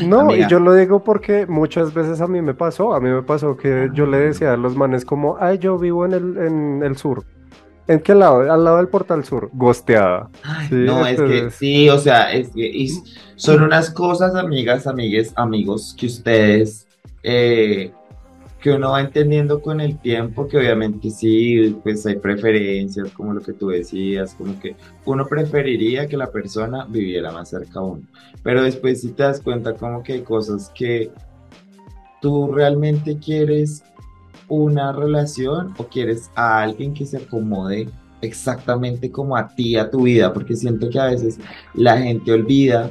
[0.06, 3.08] No, Amiga, y yo lo digo porque muchas veces a mí me pasó, a mí
[3.10, 6.36] me pasó que yo le decía a los manes como, ay, yo vivo en el,
[6.36, 7.24] en el sur.
[7.86, 8.50] ¿En qué lado?
[8.50, 10.30] Al lado del portal sur, gosteada.
[10.42, 12.88] ay, Sí, no, es que sí, o sea, es que y
[13.36, 16.86] son unas cosas, amigas, amigues, amigos, que ustedes
[17.22, 17.92] eh,
[18.64, 23.42] que uno va entendiendo con el tiempo que obviamente sí, pues hay preferencias, como lo
[23.42, 24.74] que tú decías, como que
[25.04, 28.04] uno preferiría que la persona viviera más cerca a uno,
[28.42, 31.10] pero después si te das cuenta como que hay cosas que
[32.22, 33.84] tú realmente quieres
[34.48, 37.90] una relación o quieres a alguien que se acomode
[38.22, 41.38] exactamente como a ti, a tu vida, porque siento que a veces
[41.74, 42.90] la gente olvida.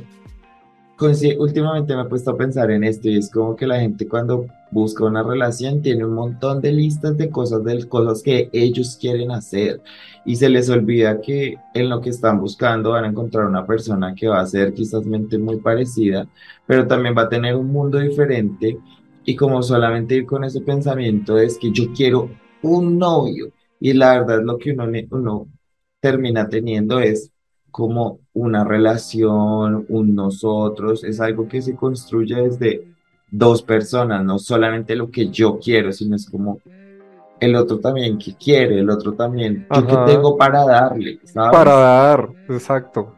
[1.39, 4.45] Últimamente me he puesto a pensar en esto y es como que la gente cuando
[4.73, 9.31] busca una relación tiene un montón de listas de cosas, de cosas que ellos quieren
[9.31, 9.81] hacer.
[10.25, 14.15] Y se les olvida que en lo que están buscando van a encontrar una persona
[14.15, 16.27] que va a ser quizás mente muy parecida,
[16.65, 18.77] pero también va a tener un mundo diferente.
[19.25, 22.29] Y como solamente ir con ese pensamiento es que yo quiero
[22.61, 23.51] un novio.
[23.79, 25.47] Y la verdad lo que uno, uno
[25.99, 27.31] termina teniendo es
[27.71, 32.92] como una relación, un nosotros, es algo que se construye desde
[33.33, 36.59] dos personas, no solamente lo que yo quiero, sino es como
[37.39, 42.29] el otro también que quiere, el otro también, yo que tengo para darle, Para dar,
[42.47, 43.15] exacto.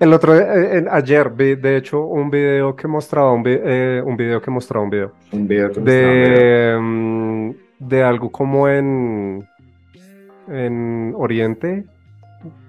[0.00, 4.40] El otro, eh, ayer vi, de hecho, un video que mostraba un, eh, un video
[4.40, 5.12] que mostraba un video.
[5.32, 9.46] Un video de, mm, de algo como en,
[10.48, 11.84] en Oriente,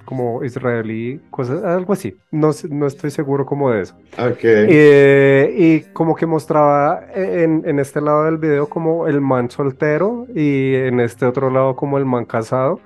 [0.10, 2.18] como israelí, cosas, algo así.
[2.32, 3.96] No, no estoy seguro como de eso.
[4.42, 10.26] Eh, y como que mostraba en, en, este lado del video como el man soltero
[10.34, 12.80] y en este otro lado como el man casado.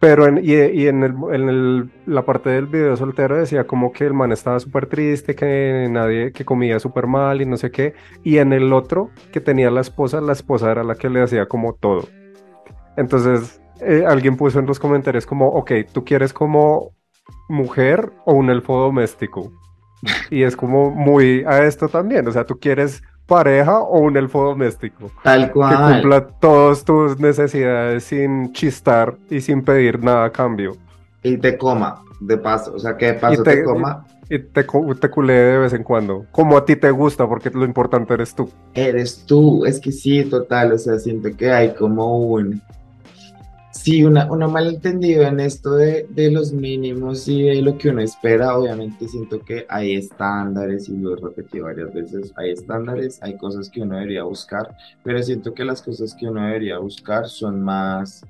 [0.00, 3.90] Pero en, y, y en, el, en el, la parte del video soltero decía como
[3.90, 7.70] que el man estaba súper triste, que nadie, que comía súper mal y no sé
[7.70, 7.94] qué.
[8.22, 11.46] Y en el otro que tenía la esposa, la esposa era la que le hacía
[11.46, 12.06] como todo.
[12.98, 16.92] Entonces eh, alguien puso en los comentarios como, ok, tú quieres como
[17.48, 19.52] mujer o un elfo doméstico.
[20.30, 24.42] Y es como muy a esto también, o sea, tú quieres pareja o un elfo
[24.44, 25.10] doméstico.
[25.22, 25.70] Tal cual.
[25.70, 30.76] Que cumpla todas tus necesidades sin chistar y sin pedir nada a cambio.
[31.22, 34.06] Y te coma, de paso, o sea, que de paso te, coma.
[34.28, 37.64] Y, te, te culé de vez en cuando, como a ti te gusta, porque lo
[37.64, 38.50] importante eres tú.
[38.74, 42.62] Eres tú, es que sí, total, o sea, siento que hay como un
[43.82, 48.02] Sí, una, una malentendido en esto de, de, los mínimos y de lo que uno
[48.02, 48.58] espera.
[48.58, 53.70] Obviamente siento que hay estándares, y lo he repetido varias veces, hay estándares, hay cosas
[53.70, 58.22] que uno debería buscar, pero siento que las cosas que uno debería buscar son más,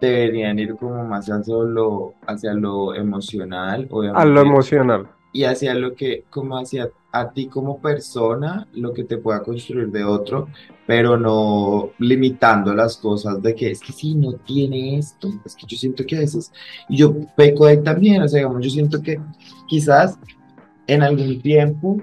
[0.00, 3.88] deberían ir como más hacia lo, hacia lo emocional.
[4.14, 5.08] A lo emocional.
[5.32, 9.88] Y hacia lo que, como hacia a ti como persona, lo que te pueda construir
[9.90, 10.48] de otro,
[10.86, 15.66] pero no limitando las cosas de que es que si no tiene esto, es que
[15.66, 16.50] yo siento que a veces,
[16.88, 19.20] y yo peco ahí también, o sea, digamos, yo siento que
[19.68, 20.18] quizás
[20.86, 21.98] en algún tiempo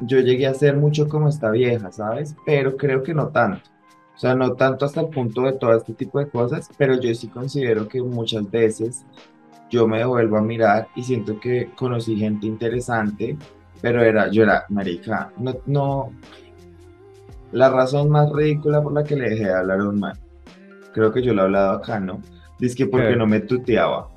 [0.00, 2.34] yo llegué a ser mucho como esta vieja, ¿sabes?
[2.44, 3.70] Pero creo que no tanto.
[4.14, 7.14] O sea, no tanto hasta el punto de todo este tipo de cosas, pero yo
[7.14, 9.06] sí considero que muchas veces
[9.70, 13.38] yo me vuelvo a mirar y siento que conocí gente interesante,
[13.82, 16.12] pero era, yo era, marica, no, no,
[17.50, 20.18] la razón más ridícula por la que le dejé de hablar a un man,
[20.94, 22.22] creo que yo lo he hablado acá, ¿no?
[22.58, 24.08] Dice que porque no me tuteaba.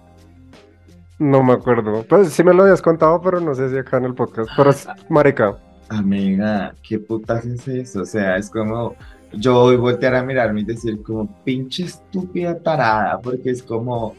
[1.18, 2.04] No me acuerdo.
[2.08, 4.50] Pues sí me lo habías contado, pero no sé si acá en el podcast.
[4.56, 5.58] Pero es marica.
[5.90, 8.02] Amiga, ¿qué putas es eso?
[8.02, 8.96] O sea, es como
[9.34, 14.16] yo voy a voltear a mirarme y decir como pinche estúpida tarada, porque es como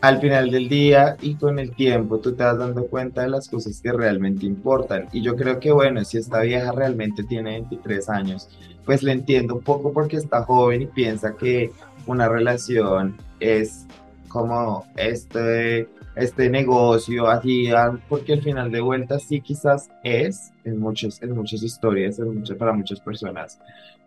[0.00, 3.48] al final del día y con el tiempo tú te vas dando cuenta de las
[3.48, 5.08] cosas que realmente importan.
[5.12, 8.48] Y yo creo que, bueno, si esta vieja realmente tiene 23 años,
[8.84, 11.72] pues le entiendo un poco porque está joven y piensa que
[12.06, 13.86] una relación es
[14.28, 17.68] como este, este negocio, así,
[18.08, 22.72] porque al final de vueltas sí quizás es en, muchos, en muchas historias, en para
[22.72, 23.58] muchas personas,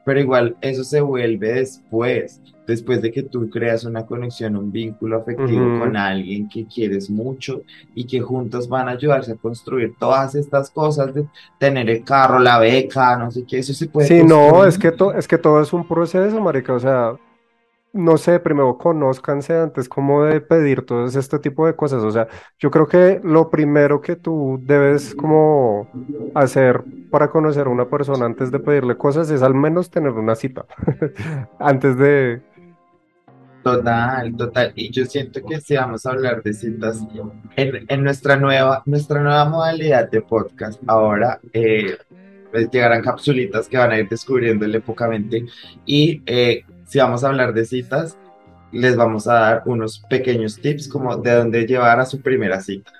[0.05, 5.17] pero igual eso se vuelve después, después de que tú creas una conexión, un vínculo
[5.17, 7.63] afectivo con alguien que quieres mucho
[7.95, 11.25] y que juntos van a ayudarse a construir todas estas cosas de
[11.59, 14.07] tener el carro, la beca, no sé qué, eso se puede.
[14.07, 17.15] Sí, no, es que, es que todo es un proceso, marica, o sea,
[17.93, 22.03] no sé, primero conózcanse antes como de pedir todo este tipo de cosas.
[22.03, 22.27] O sea,
[22.59, 25.89] yo creo que lo primero que tú debes como
[26.33, 30.35] hacer para conocer a una persona antes de pedirle cosas es al menos tener una
[30.35, 30.65] cita.
[31.59, 32.41] antes de...
[33.63, 34.71] Total, total.
[34.75, 37.05] Y yo siento que si vamos a hablar de citas
[37.55, 41.95] en, en nuestra, nueva, nuestra nueva modalidad de podcast, ahora eh,
[42.51, 45.45] pues llegarán capsulitas que van a ir descubriéndole épocamente
[45.85, 48.17] y eh, si vamos a hablar de citas,
[48.73, 52.91] les vamos a dar unos pequeños tips como de dónde llevar a su primera cita.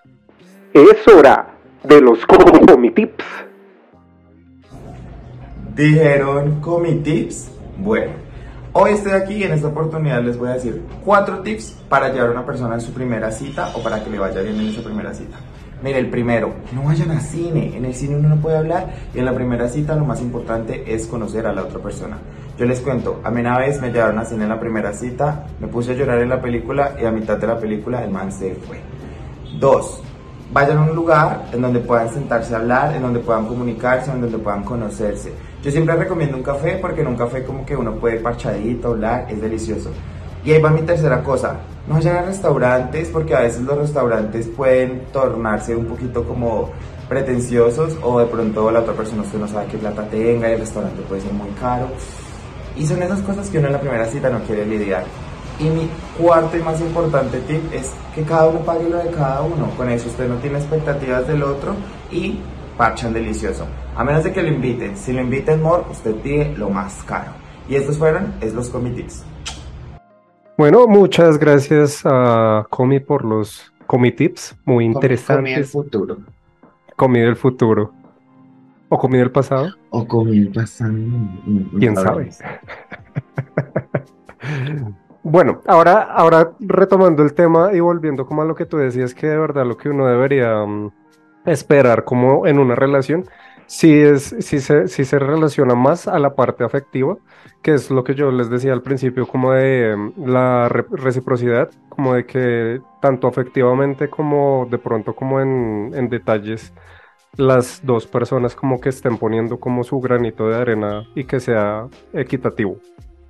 [0.73, 1.49] Es hora
[1.84, 3.25] de los comi tips.
[5.75, 8.13] Dijeron comi tips Bueno,
[8.71, 12.30] hoy estoy aquí y en esta oportunidad les voy a decir cuatro tips para llevar
[12.30, 14.82] a una persona en su primera cita o para que le vaya bien en esa
[14.82, 15.36] primera cita.
[15.84, 17.75] Mire, el primero, no vayan a cine.
[17.75, 20.93] En el cine uno no puede hablar y en la primera cita lo más importante
[20.93, 22.19] es conocer a la otra persona.
[22.62, 25.47] Yo les cuento, a mí una vez me llevaron a cine en la primera cita,
[25.60, 28.32] me puse a llorar en la película y a mitad de la película el man
[28.32, 28.80] se fue.
[29.60, 30.00] Dos,
[30.54, 34.21] vayan a un lugar en donde puedan sentarse a hablar, en donde puedan comunicarse, en
[34.21, 35.34] donde puedan conocerse.
[35.63, 39.26] Yo siempre recomiendo un café porque en un café como que uno puede parchadito, hablar,
[39.28, 39.89] es delicioso.
[40.45, 44.47] Y ahí va mi tercera cosa, no vayan a restaurantes porque a veces los restaurantes
[44.50, 46.69] pueden tornarse un poquito como
[47.10, 50.60] pretenciosos o de pronto la otra persona usted no sabe qué plata tenga y el
[50.60, 51.88] restaurante puede ser muy caro.
[52.75, 55.03] Y son esas cosas que uno en la primera cita no quiere lidiar.
[55.60, 59.41] Y mi cuarto y más importante tip es que cada uno pague lo de cada
[59.41, 59.69] uno.
[59.77, 61.75] Con eso usted no tiene expectativas del otro
[62.12, 62.39] y
[62.77, 63.67] parchan delicioso.
[63.95, 64.97] A menos de que lo inviten.
[64.97, 67.31] Si lo inviten more, usted pide lo más caro.
[67.69, 69.23] Y estos fueron es los Comi Tips.
[70.57, 74.55] Bueno, muchas gracias a Comi por los Comi Tips.
[74.65, 75.71] Muy Comi del interesantes.
[75.71, 76.17] futuro.
[76.95, 77.91] Comi del futuro.
[78.89, 79.69] ¿O Comi del pasado?
[79.97, 80.93] O comi el pasado.
[80.93, 82.23] no ¿Quién sabe?
[85.23, 89.27] Bueno, ahora, ahora retomando el tema y volviendo como a lo que tú decías, que
[89.27, 90.91] de verdad lo que uno debería mm,
[91.45, 93.25] esperar como en una relación,
[93.67, 97.17] si es, si se, si se relaciona más a la parte afectiva,
[97.62, 101.69] que es lo que yo les decía al principio, como de mm, la re- reciprocidad,
[101.89, 106.73] como de que tanto afectivamente como de pronto como en, en detalles,
[107.38, 111.88] las dos personas como que estén poniendo como su granito de arena y que sea
[112.13, 112.78] equitativo,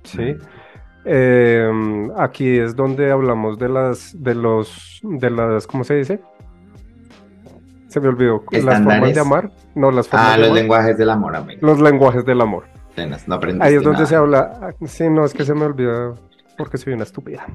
[0.04, 0.36] ¿sí?
[1.04, 1.68] Eh,
[2.16, 6.20] aquí es donde hablamos de las, de los, de las, ¿cómo se dice?
[7.88, 8.42] Se me olvidó.
[8.52, 9.50] Las formas de amar.
[9.74, 11.60] No, las formas Ah, de los lenguajes del amor, amigo.
[11.66, 12.64] Los lenguajes del amor.
[13.26, 14.06] No Ahí es donde nada.
[14.06, 14.58] se habla.
[14.62, 16.14] ah, Sí, no, es que se me olvida
[16.56, 17.46] porque soy una estúpida.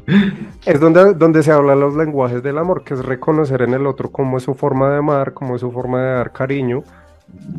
[0.66, 4.12] Es donde, donde se habla los lenguajes del amor, que es reconocer en el otro
[4.12, 6.84] cómo es su forma de amar, cómo es su forma de dar cariño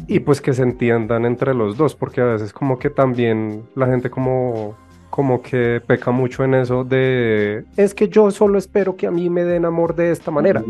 [0.06, 3.86] y pues que se entiendan entre los dos, porque a veces como que también la
[3.86, 4.74] gente como,
[5.10, 9.28] como que peca mucho en eso de es que yo solo espero que a mí
[9.28, 10.62] me den amor de esta manera,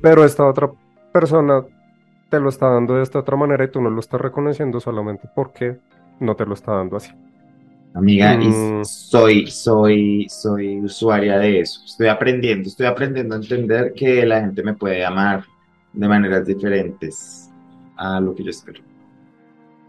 [0.00, 0.70] pero esta otra
[1.12, 1.62] persona
[2.30, 5.28] te lo está dando de esta otra manera y tú no lo estás reconociendo solamente
[5.34, 5.76] porque
[6.18, 7.12] no te lo está dando así.
[7.94, 8.84] Amiga, y Mm.
[8.84, 11.82] soy, soy, soy usuaria de eso.
[11.84, 15.44] Estoy aprendiendo, estoy aprendiendo a entender que la gente me puede amar
[15.92, 17.50] de maneras diferentes
[17.96, 18.80] a lo que yo espero.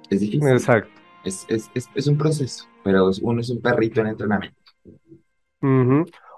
[0.10, 0.92] Es difícil, Exacto.
[1.24, 4.58] es, es, es, es un proceso, pero uno es un perrito en entrenamiento.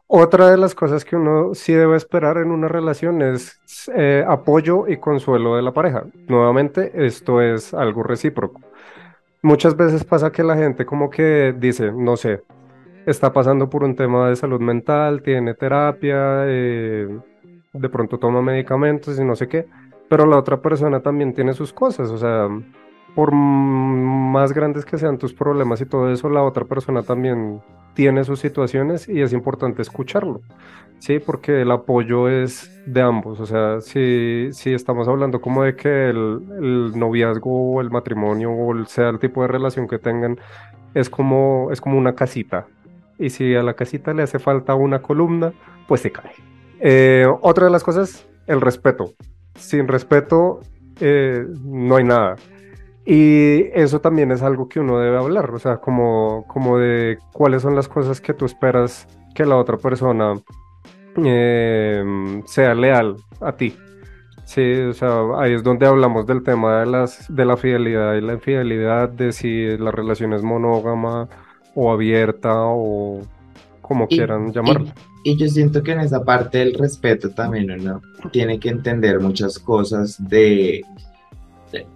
[0.07, 3.59] Otra de las cosas que uno sí debe esperar en una relación es
[3.95, 6.05] eh, apoyo y consuelo de la pareja.
[6.27, 8.61] Nuevamente, esto es algo recíproco.
[9.41, 12.41] Muchas veces pasa que la gente como que dice, no sé,
[13.05, 17.07] está pasando por un tema de salud mental, tiene terapia, eh,
[17.73, 19.67] de pronto toma medicamentos y no sé qué,
[20.09, 22.47] pero la otra persona también tiene sus cosas, o sea,
[23.15, 27.61] por más grandes que sean tus problemas y todo eso, la otra persona también
[27.95, 30.41] tiene sus situaciones y es importante escucharlo,
[30.99, 31.19] ¿sí?
[31.19, 36.09] Porque el apoyo es de ambos, o sea, si, si estamos hablando como de que
[36.09, 40.37] el, el noviazgo o el matrimonio o sea el tipo de relación que tengan,
[40.93, 42.67] es como, es como una casita,
[43.17, 45.53] y si a la casita le hace falta una columna,
[45.87, 46.31] pues se cae.
[46.79, 49.13] Eh, otra de las cosas, el respeto.
[49.55, 50.59] Sin respeto,
[50.99, 52.35] eh, no hay nada.
[53.05, 57.61] Y eso también es algo que uno debe hablar, o sea, como, como de cuáles
[57.61, 60.33] son las cosas que tú esperas que la otra persona
[61.23, 62.03] eh,
[62.45, 63.75] sea leal a ti.
[64.45, 68.21] Sí, o sea, ahí es donde hablamos del tema de las, de la fidelidad y
[68.21, 71.27] la infidelidad, de si la relación es monógama
[71.73, 73.21] o abierta o
[73.81, 74.93] como Y- quieran llamarla.
[75.23, 79.19] Y, y yo siento que en esa parte del respeto también uno tiene que entender
[79.19, 80.83] muchas cosas de,
[81.71, 81.87] de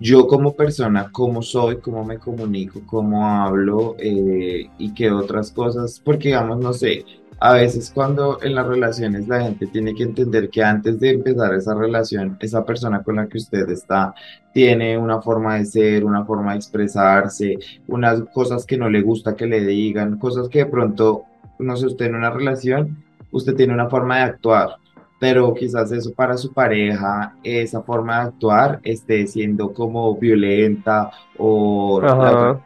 [0.00, 6.00] yo como persona, cómo soy, cómo me comunico, cómo hablo eh, y qué otras cosas,
[6.04, 7.04] porque digamos, no sé,
[7.40, 11.54] a veces cuando en las relaciones la gente tiene que entender que antes de empezar
[11.54, 14.14] esa relación, esa persona con la que usted está
[14.52, 19.36] tiene una forma de ser, una forma de expresarse, unas cosas que no le gusta
[19.36, 21.24] que le digan, cosas que de pronto
[21.58, 24.76] no sé, usted en una relación, usted tiene una forma de actuar,
[25.18, 32.00] pero quizás eso para su pareja, esa forma de actuar esté siendo como violenta o,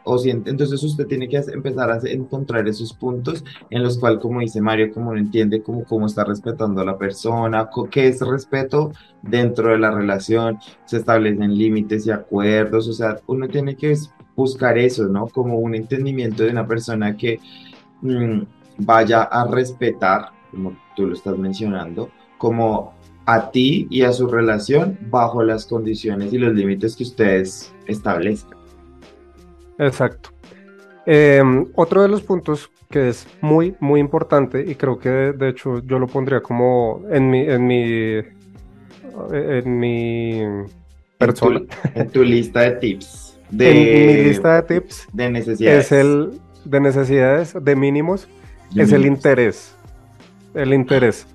[0.03, 4.39] o siente, entonces usted tiene que empezar a encontrar esos puntos en los cuales, como
[4.39, 8.91] dice Mario, como no entiende cómo, cómo está respetando a la persona, qué es respeto
[9.23, 13.95] dentro de la relación, se establecen límites y acuerdos, o sea, uno tiene que
[14.35, 15.27] buscar eso, ¿no?
[15.27, 17.39] Como un entendimiento de una persona que
[18.01, 18.41] mm,
[18.77, 22.09] vaya a respetar, como tú lo estás mencionando,
[22.43, 22.93] como
[23.25, 28.59] a ti y a su relación bajo las condiciones y los límites que ustedes establezcan.
[29.79, 30.31] Exacto.
[31.05, 35.81] Em, otro de los puntos que es muy, muy importante y creo que de, hecho
[35.85, 38.17] yo lo pondría como en mi, en mi,
[39.31, 40.41] en mi
[41.17, 41.61] persona.
[41.95, 43.39] En tu, lista de tips.
[43.51, 45.07] De, en mi lista de tips.
[45.13, 45.85] De necesidades.
[45.85, 48.27] Es el de necesidades, de mínimos,
[48.75, 49.77] es el interés.
[50.53, 51.25] El interés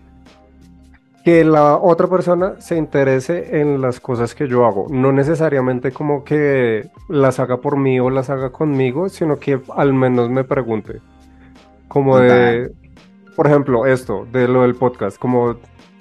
[1.29, 4.87] que la otra persona se interese en las cosas que yo hago.
[4.89, 9.93] No necesariamente como que las haga por mí o las haga conmigo, sino que al
[9.93, 11.03] menos me pregunte.
[11.87, 12.73] Como de,
[13.37, 15.57] por ejemplo, esto, de lo del podcast, como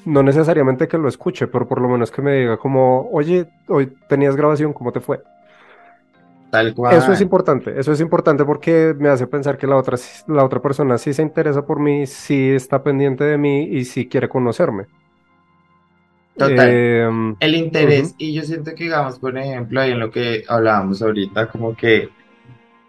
[0.06, 3.92] no necesariamente que lo escuche, pero por lo menos que me diga como, oye, hoy
[4.08, 5.22] tenías grabación, ¿cómo te fue?
[6.52, 6.96] Tal cual.
[6.96, 9.98] Eso es importante, eso es importante porque me hace pensar que la otra,
[10.28, 14.08] la otra persona sí se interesa por mí, sí está pendiente de mí y sí
[14.08, 14.86] quiere conocerme.
[16.38, 16.70] Total.
[16.70, 21.02] Em, el interés, y yo siento que, digamos, por ejemplo, ahí en lo que hablábamos
[21.02, 22.10] ahorita, como que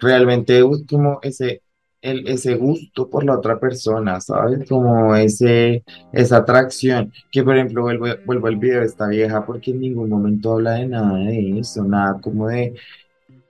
[0.00, 1.62] realmente como ese,
[2.02, 4.68] el, ese gusto por la otra persona, ¿sabes?
[4.68, 5.82] Como ese,
[6.12, 10.10] esa atracción, que por ejemplo, vuelvo, vuelvo al video de esta vieja, porque en ningún
[10.10, 12.74] momento habla de nada de eso, nada como de...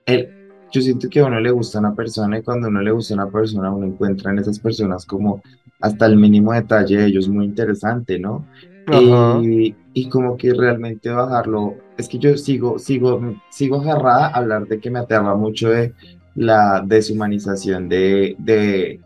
[0.05, 0.29] El,
[0.71, 3.15] yo siento que a uno le gusta una persona y cuando a uno le gusta
[3.15, 5.41] una persona, uno encuentra en esas personas como
[5.81, 8.45] hasta el mínimo detalle de ellos muy interesante, ¿no?
[8.91, 14.67] Y, y, como que realmente bajarlo, es que yo sigo, sigo, sigo agarrada a hablar
[14.67, 15.93] de que me aterra mucho de
[16.35, 18.99] la deshumanización de, de,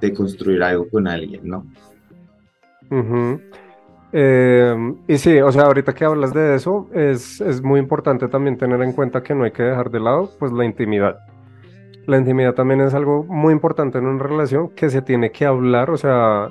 [0.00, 1.64] de construir algo con alguien, ¿no?
[4.12, 8.58] Em, y sí, o sea, ahorita que hablas de eso, es, es muy importante también
[8.58, 11.18] tener en cuenta que no hay que dejar de lado pues la intimidad.
[12.06, 15.88] La intimidad también es algo muy importante en una relación que se tiene que hablar,
[15.90, 16.50] o sea,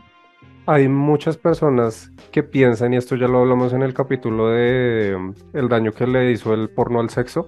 [0.72, 5.34] hay muchas personas que piensan, y esto ya lo hablamos en el capítulo de um,
[5.53, 7.47] el daño que le hizo el porno al sexo,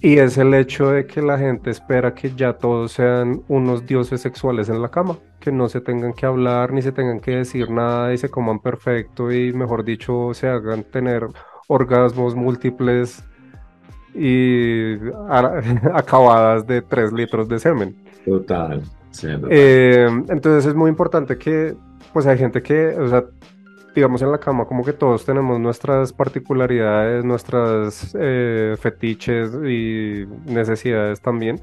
[0.00, 4.20] y es el hecho de que la gente espera que ya todos sean unos dioses
[4.20, 7.70] sexuales en la cama, que no se tengan que hablar ni se tengan que decir
[7.70, 11.26] nada y se coman perfecto y mejor dicho se hagan tener
[11.68, 13.24] orgasmos múltiples
[14.14, 14.96] y
[15.94, 17.96] acabadas de 3 litros de semen.
[18.26, 18.82] Total.
[19.48, 21.74] Eh, entonces es muy importante que
[22.12, 23.24] pues hay gente que, o sea,
[23.94, 31.20] digamos en la cama como que todos tenemos nuestras particularidades, nuestras eh, fetiches y necesidades
[31.20, 31.60] también.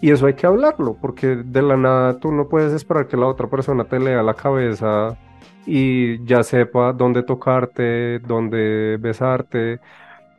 [0.00, 3.26] Y eso hay que hablarlo, porque de la nada tú no puedes esperar que la
[3.26, 5.18] otra persona te lea la cabeza
[5.66, 9.80] y ya sepa dónde tocarte, dónde besarte.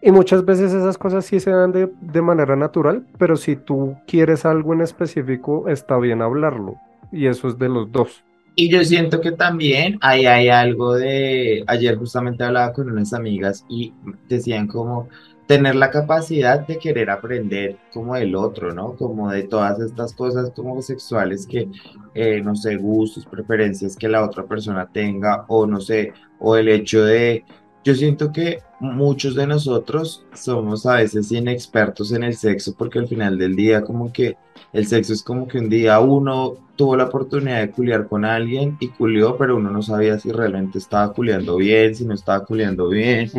[0.02, 3.98] Y muchas veces esas cosas sí se dan de, de manera natural, pero si tú
[4.08, 6.76] quieres algo en específico, está bien hablarlo.
[7.12, 8.24] Y eso es de los dos.
[8.60, 13.64] Y yo siento que también ahí hay algo de, ayer justamente hablaba con unas amigas
[13.70, 13.94] y
[14.28, 15.08] decían como
[15.48, 18.98] tener la capacidad de querer aprender como del otro, ¿no?
[18.98, 21.70] Como de todas estas cosas como sexuales que,
[22.14, 26.68] eh, no sé, gustos, preferencias que la otra persona tenga o no sé, o el
[26.68, 27.46] hecho de,
[27.84, 33.08] yo siento que muchos de nosotros somos a veces inexpertos en el sexo porque al
[33.08, 34.38] final del día como que
[34.74, 38.78] el sexo es como que un día uno tuvo la oportunidad de culiar con alguien
[38.80, 42.88] y culió, pero uno no sabía si realmente estaba culiando bien, si no estaba culiando
[42.88, 43.30] bien.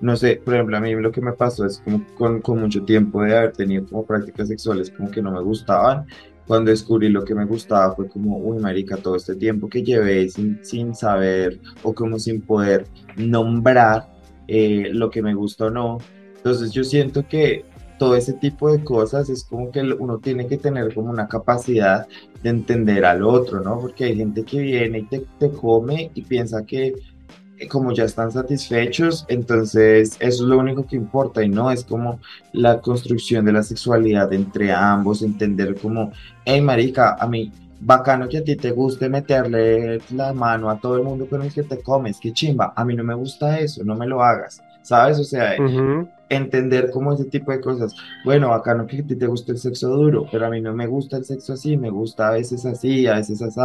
[0.00, 2.82] No sé, por ejemplo, a mí lo que me pasó es como con, con mucho
[2.84, 6.06] tiempo de haber tenido como prácticas sexuales como que no me gustaban
[6.52, 10.28] cuando descubrí lo que me gustaba fue como, uy, marica, todo este tiempo que llevé
[10.28, 12.84] sin, sin saber o como sin poder
[13.16, 14.12] nombrar
[14.48, 15.96] eh, lo que me gusta o no.
[16.36, 17.64] Entonces yo siento que
[17.98, 22.06] todo ese tipo de cosas es como que uno tiene que tener como una capacidad
[22.42, 23.80] de entender al otro, ¿no?
[23.80, 26.92] Porque hay gente que viene y te, te come y piensa que
[27.68, 32.20] como ya están satisfechos, entonces eso es lo único que importa y no es como
[32.52, 36.12] la construcción de la sexualidad entre ambos, entender como,
[36.44, 40.96] hey marica, a mí bacano que a ti te guste meterle la mano a todo
[40.96, 43.82] el mundo con el que te comes, qué chimba, a mí no me gusta eso,
[43.84, 45.18] no me lo hagas, ¿sabes?
[45.18, 45.56] O sea,
[46.36, 47.94] entender como ese tipo de cosas.
[48.24, 50.86] Bueno, bacano que a ti te guste el sexo duro, pero a mí no me
[50.86, 53.60] gusta el sexo así, me gusta a veces así, a veces así,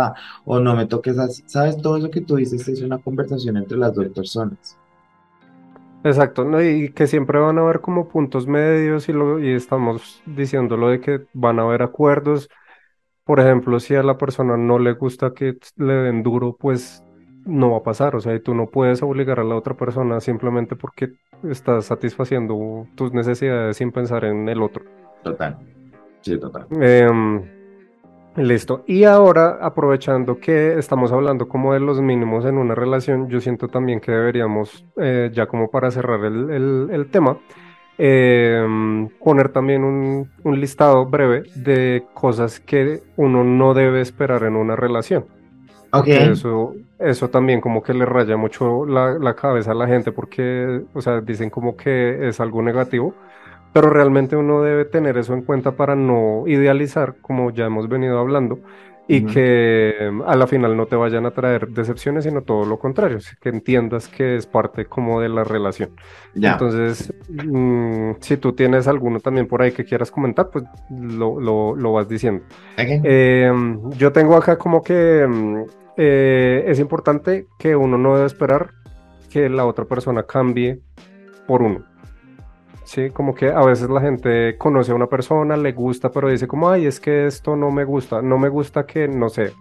[0.45, 1.78] o no me toques así, ¿sabes?
[1.78, 4.78] Todo eso que tú dices es una conversación entre las dos personas.
[6.03, 6.61] Exacto, ¿no?
[6.63, 11.01] y que siempre van a haber como puntos medios y, lo, y estamos diciéndolo de
[11.01, 12.49] que van a haber acuerdos
[13.28, 17.03] por ejemplo, si a la persona no le gusta que le den duro, pues
[17.48, 18.16] no va a pasar.
[18.16, 21.14] O sea, tú no puedes obligar a la otra persona simplemente porque
[21.50, 24.84] estás satisfaciendo tus necesidades sin pensar en el otro.
[25.24, 25.58] Total.
[26.22, 26.68] Sí, total.
[26.72, 27.41] Em,
[28.36, 28.84] listo.
[28.88, 33.68] Y ahora, aprovechando que estamos hablando como de los mínimos en una relación, yo siento
[33.68, 37.39] también que deberíamos, eh, ya como para cerrar el, el- el tema,
[37.98, 44.56] em, poner también un, un listado breve de cosas que uno no debe esperar en
[44.56, 45.26] una relación.
[45.91, 46.15] Ok.
[46.15, 50.11] Que Eso, eso también como que le raya mucho la, la cabeza a la gente
[50.11, 53.15] porque, o sea, dicen como que es algo negativo,
[53.73, 58.19] pero realmente uno debe tener eso en cuenta para no idealizar, como ya hemos venido
[58.19, 58.61] hablando,
[59.08, 62.78] y que em, a la final no te vayan a traer decepciones, sino todo lo
[62.78, 65.91] contrario, que entiendas que es parte como de la relación.
[66.36, 66.53] Ya.
[66.53, 71.76] Entonces, mm, si tú tienes alguno también por ahí que quieras comentar, pues lo, lo,
[71.76, 72.43] lo vas diciendo.
[72.74, 73.01] Ok.
[73.03, 73.51] Eh,
[73.97, 75.64] yo tengo acá como que mm,
[75.97, 78.72] eh, es importante que uno no debe esperar
[79.30, 80.80] que la otra persona cambie
[81.47, 81.86] por uno.
[82.88, 86.47] Sí, como que a veces la gente conoce a una persona, le gusta, pero dice
[86.47, 89.51] como, ay, es que esto no me gusta, no me gusta que, no sé,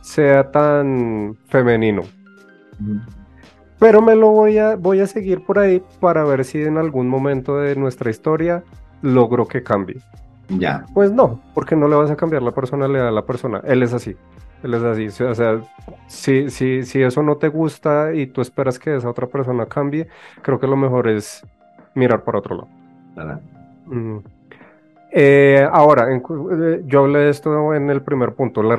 [0.00, 2.02] sea tan femenino.
[3.80, 7.08] Pero me lo voy a, voy a seguir por ahí para ver si en algún
[7.08, 8.62] momento de nuestra historia
[9.00, 9.96] logro que cambie.
[10.48, 10.86] Ya.
[10.94, 13.60] Pues no, porque no le vas a cambiar la personalidad a la persona.
[13.64, 14.14] Él es así.
[14.62, 15.24] Él es así.
[15.24, 15.60] O sea,
[16.06, 20.06] si, si, si eso no te gusta y tú esperas que esa otra persona cambie,
[20.42, 21.44] creo que lo mejor es
[21.94, 22.68] mirar para otro
[23.16, 23.40] lado.
[23.86, 24.18] Mm.
[25.14, 28.76] Eh, ahora, en eh, yo hablé de esto en el primer punto, la,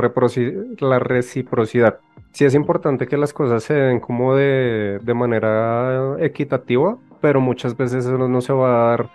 [0.79, 1.99] la reciprocidad.
[2.31, 7.77] Sí es importante que las cosas se den como de, de manera equitativa, pero muchas
[7.77, 9.09] veces eso no se va a dar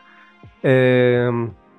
[0.63, 1.29] eh,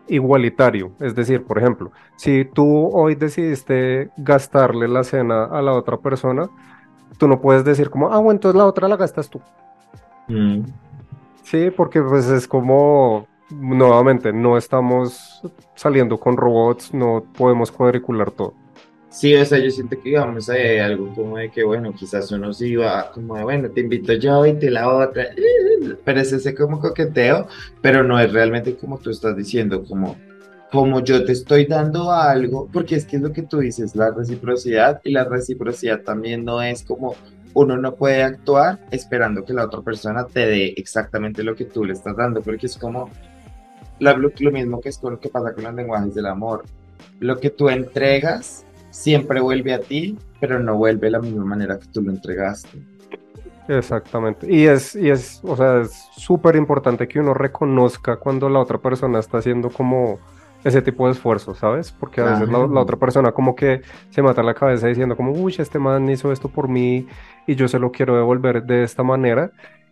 [0.09, 0.91] igualitario.
[0.99, 6.49] Es decir, por ejemplo, si tú hoy decidiste gastarle la cena a la otra persona,
[7.17, 9.39] tú no puedes decir como, ah, bueno, entonces la otra la gastas tú.
[10.28, 10.63] Mm.
[11.43, 15.41] Sí, porque pues es como, nuevamente, no estamos
[15.75, 18.53] saliendo con robots, no podemos cuadricular todo.
[19.09, 22.31] Sí, o sea, yo siento que digamos ahí hay algo como de que, bueno, quizás
[22.31, 25.29] uno sí va como de, bueno, te invito yo y te la otra,
[26.05, 27.47] pero es ese como coqueteo,
[27.81, 30.15] pero no es realmente como tú estás diciendo, como,
[30.71, 34.11] como yo te estoy dando algo, porque es que es lo que tú dices, la
[34.11, 37.15] reciprocidad, y la reciprocidad también no es como,
[37.54, 41.84] uno no puede actuar esperando que la otra persona te dé exactamente lo que tú
[41.84, 43.10] le estás dando, porque es como
[44.00, 46.64] lo, mismo que es con lo que pasa con los lenguajes del amor.
[47.20, 51.78] Lo que tú entregas siempre vuelve a ti, pero no vuelve de la misma manera
[51.80, 52.80] que tú lo entregaste.
[53.68, 54.52] Exactamente.
[54.52, 58.80] Y es, y es, o sea, es súper importante que uno reconozca cuando la otra
[58.80, 60.20] persona está haciendo como
[60.64, 61.91] ese tipo de esfuerzo, ¿sabes?
[61.91, 65.55] Porque a veces la, otra persona como que se mata la cabeza diciendo como, uy,
[65.57, 67.07] este man hizo esto por mí
[67.47, 69.51] y yo se lo quiero devolver de esta manera.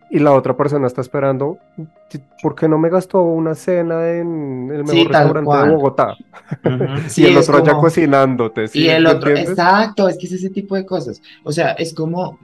[0.10, 1.58] Y la otra persona está esperando,
[2.42, 6.16] ¿por qué no me gastó una cena en el mejor Sí, restaurante de Bogotá?
[7.08, 8.84] Sí, y el otro ya como- cocinándote, ¿sí?
[8.84, 9.58] Y el ¿Me otro, entiendes?
[9.60, 11.22] exacto, es que es ese tipo de cosas.
[11.44, 12.40] O sea, es como,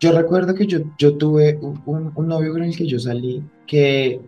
[0.00, 4.20] yo recuerdo que yo, yo tuve un- un novio con el que yo salí, que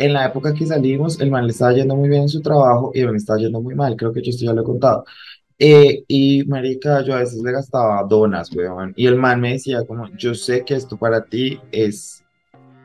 [0.00, 2.90] en la época que salimos, el man le estaba yendo muy bien en su trabajo
[2.94, 4.64] y a mí me estaba yendo muy mal, creo que yo esto ya lo he
[4.64, 5.04] contado.
[5.58, 9.84] Eh, y marica, yo a veces le gastaba donas, weón, y el man me decía
[9.86, 12.24] como, yo sé que esto para ti es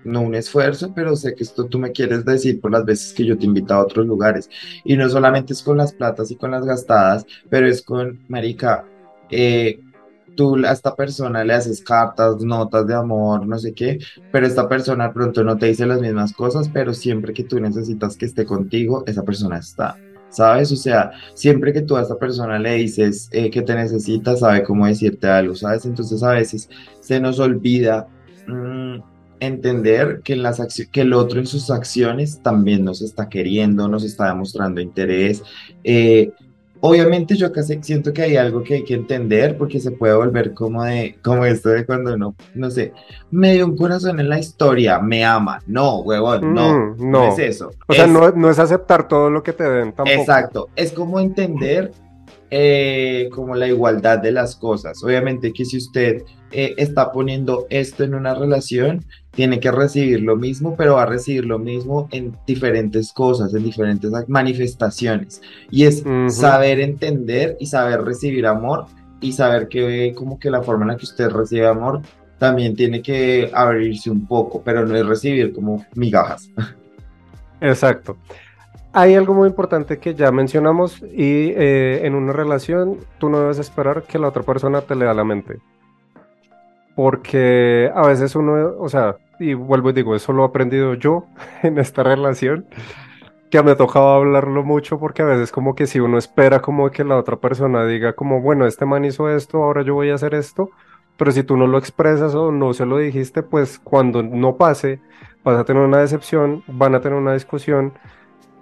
[0.03, 3.25] no un esfuerzo, pero sé que esto tú me quieres decir por las veces que
[3.25, 4.49] yo te invito a otros lugares.
[4.83, 8.85] Y no solamente es con las platas y con las gastadas, pero es con, marica,
[9.29, 9.79] eh,
[10.35, 13.99] tú a esta persona le haces cartas, notas de amor, no sé qué,
[14.31, 18.17] pero esta persona pronto no te dice las mismas cosas, pero siempre que tú necesitas
[18.17, 19.97] que esté contigo, esa persona está.
[20.29, 20.69] ¿Sabes?
[20.73, 24.63] O sea, siempre que tú a esta persona le dices eh, que te necesita, sabe
[24.63, 25.85] cómo decirte algo, ¿sabes?
[25.85, 26.69] Entonces a veces
[26.99, 28.07] se nos olvida
[28.45, 28.97] mm,
[29.39, 30.61] entender que, las
[30.91, 35.41] que el otro en sus acciones también nos está queriendo, nos está demostrando interés.
[35.83, 36.31] Eh,
[36.87, 40.53] obviamente yo casi siento que hay algo que hay que entender porque se puede volver
[40.53, 42.93] como de, como esto de cuando uno, no sé,
[43.31, 45.59] me dio un corazón en la historia, me ama.
[45.67, 47.27] No, huevón, no, Mm, no, no.
[47.33, 47.71] es eso.
[47.87, 50.09] O sea, no, no es aceptar todo lo que te den tampoco.
[50.19, 51.91] Exacto, es como entender
[52.51, 55.03] eh, como la igualdad de las cosas.
[55.03, 59.03] Obviamente que si usted eh, está poniendo esto en una relación,
[59.35, 63.63] tiene que recibir lo mismo, pero va a recibir lo mismo en diferentes cosas, en
[63.63, 65.41] diferentes ac- manifestaciones.
[65.69, 68.85] Y es saber entender y saber recibir amor
[69.21, 72.01] y saber que como que la forma en la que usted recibe amor
[72.37, 76.49] también tiene que abrirse un poco, pero no es recibir como migajas.
[77.61, 78.17] Exacto.
[78.91, 83.59] Hay algo muy importante que ya mencionamos y eh, en una relación tú no debes
[83.59, 85.57] esperar que la otra persona te lea la mente.
[86.95, 91.25] Porque a veces uno, o sea, y vuelvo y digo, eso lo he aprendido yo
[91.63, 92.67] en esta relación,
[93.51, 96.89] que me ha tocado hablarlo mucho porque a veces como que si uno espera como
[96.91, 100.15] que la otra persona diga como, bueno, este man hizo esto, ahora yo voy a
[100.15, 100.69] hacer esto,
[101.17, 105.01] pero si tú no lo expresas o no se lo dijiste, pues cuando no pase,
[105.43, 107.93] vas a tener una decepción, van a tener una discusión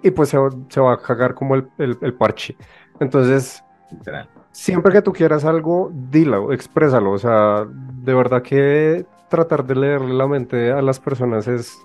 [0.03, 2.57] y pues se, va- se va a cagar como el, el- el parche.
[2.99, 4.29] Entonces, Literal.
[4.51, 7.11] siempre que tú quieras algo, dilo, exprésalo.
[7.11, 11.75] O sea, de verdad que tratar de leerle la mente a las personas es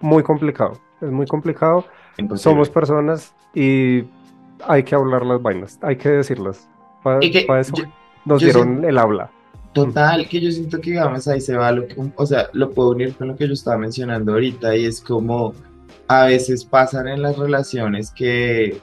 [0.00, 0.74] muy complicado.
[1.00, 1.84] Es muy complicado.
[2.16, 2.42] Imposible.
[2.44, 4.04] Somos personas y
[4.64, 6.68] hay que hablar las vainas, hay que decirlas.
[7.02, 7.84] Para que eso yo-
[8.24, 9.30] nos yo dieron el habla.
[9.72, 12.90] Total, que yo siento que digamos ahí se va lo que, o sea, lo puedo
[12.90, 15.52] unir con lo que yo estaba mencionando ahorita y es como
[16.08, 18.80] a veces pasan en las relaciones que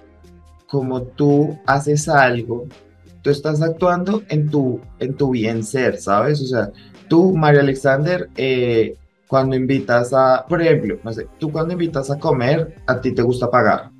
[0.68, 2.66] como tú haces algo,
[3.22, 6.41] tú estás actuando en tu, en tu bien ser, ¿sabes?
[6.41, 6.70] O sea,
[7.14, 8.95] tú, María Alexander, eh,
[9.28, 13.22] cuando invitas a, por ejemplo, no sé, tú cuando invitas a comer, a ti te
[13.22, 13.91] gusta pagar.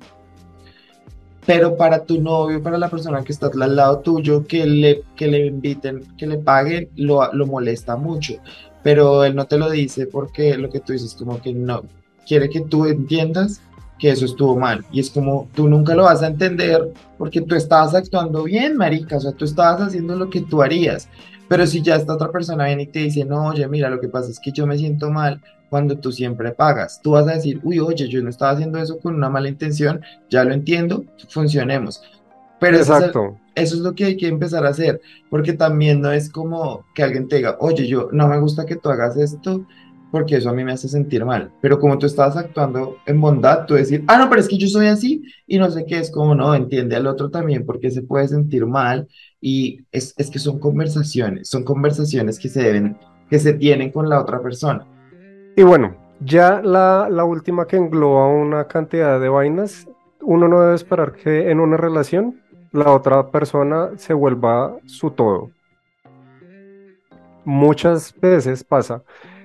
[1.46, 5.28] Pero para tu novio, para la persona que está al lado tuyo, que le, que
[5.28, 8.34] le inviten, que le paguen, lo, lo molesta mucho.
[8.82, 11.84] Pero él no te lo dice porque lo que tú dices como que no,
[12.26, 13.60] quiere que tú entiendas
[14.00, 14.84] que eso estuvo mal.
[14.90, 19.18] Y es como, tú nunca lo vas a entender porque tú estabas actuando bien, marica,
[19.18, 21.08] o sea, tú estabas haciendo lo que tú harías.
[21.48, 24.08] Pero si ya esta otra persona viene y te dice, no, oye, mira, lo que
[24.08, 27.00] pasa es que yo me siento mal cuando tú siempre pagas.
[27.02, 30.00] Tú vas a decir, uy, oye, yo no estaba haciendo eso con una mala intención,
[30.30, 32.02] ya lo entiendo, funcionemos.
[32.60, 32.88] Pero es
[33.56, 37.02] eso es lo que hay que empezar a hacer, porque también no es como que
[37.02, 39.66] alguien te diga, oye, yo no me gusta que tú hagas esto,
[40.10, 41.52] porque eso a mí me hace sentir mal.
[41.60, 44.68] Pero como tú estás actuando en bondad, tú decir, ah, no, pero es que yo
[44.68, 48.02] soy así y no sé qué, es como, no, entiende al otro también, porque se
[48.02, 49.08] puede sentir mal
[49.46, 52.96] y es, es que son conversaciones, son conversaciones que se deben,
[53.28, 54.86] que se tienen con la otra persona.
[55.54, 59.86] Y bueno, ya la, la última que engloba una cantidad de vainas,
[60.22, 62.40] uno no debe esperar que en una relación
[62.72, 65.50] la otra persona se vuelva su todo.
[67.44, 69.02] Muchas veces pasa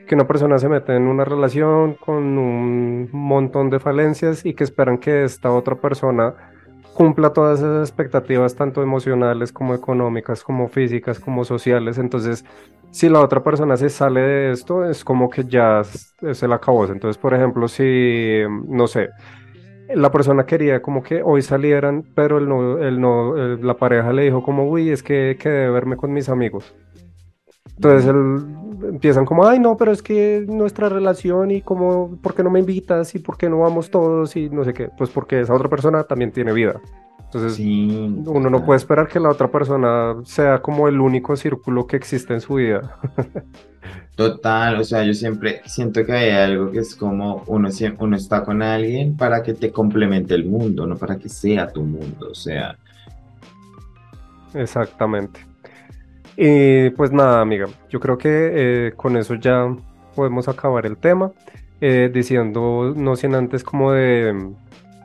[0.07, 4.63] que una persona se mete en una relación con un montón de falencias y que
[4.63, 6.48] esperan que esta otra persona
[6.99, 11.97] cumpla todas esas expectativas, tanto emocionales como económicas, como físicas, como sociales.
[11.97, 12.43] Entonces,
[12.91, 16.91] si la otra persona se sale de esto, es como que ya es el acabose.
[16.91, 19.11] Entonces, por ejemplo, si, no sé,
[19.95, 24.23] la persona quería como que hoy salieran, pero el no, el no, la pareja le
[24.23, 26.75] dijo como, uy, es que quedé verme con mis amigos.
[27.79, 28.55] Entonces él-
[28.89, 32.59] empiezan como, ay, no, pero es que nuestra relación y como, ¿por qué no me
[32.59, 33.13] invitas?
[33.15, 34.35] ¿Y por qué no vamos todos?
[34.35, 34.89] Y no sé qué.
[34.97, 36.81] Pues porque esa otra persona también tiene vida.
[37.19, 41.85] Entonces Sí, uno no puede esperar que la otra persona sea como el único círculo
[41.87, 42.97] que existe en su vida.
[44.15, 47.69] Total, o sea, yo siempre siento que hay algo que es como uno,
[47.99, 51.83] uno está con alguien para que te complemente el mundo, no para que sea tu
[51.83, 52.77] mundo, o sea,
[54.53, 55.48] Exactamente.
[56.41, 59.75] Y pues nada, amiga, yo creo que eh, con eso ya
[60.15, 61.33] podemos acabar el tema,
[61.81, 64.53] eh, diciendo, no sin antes como de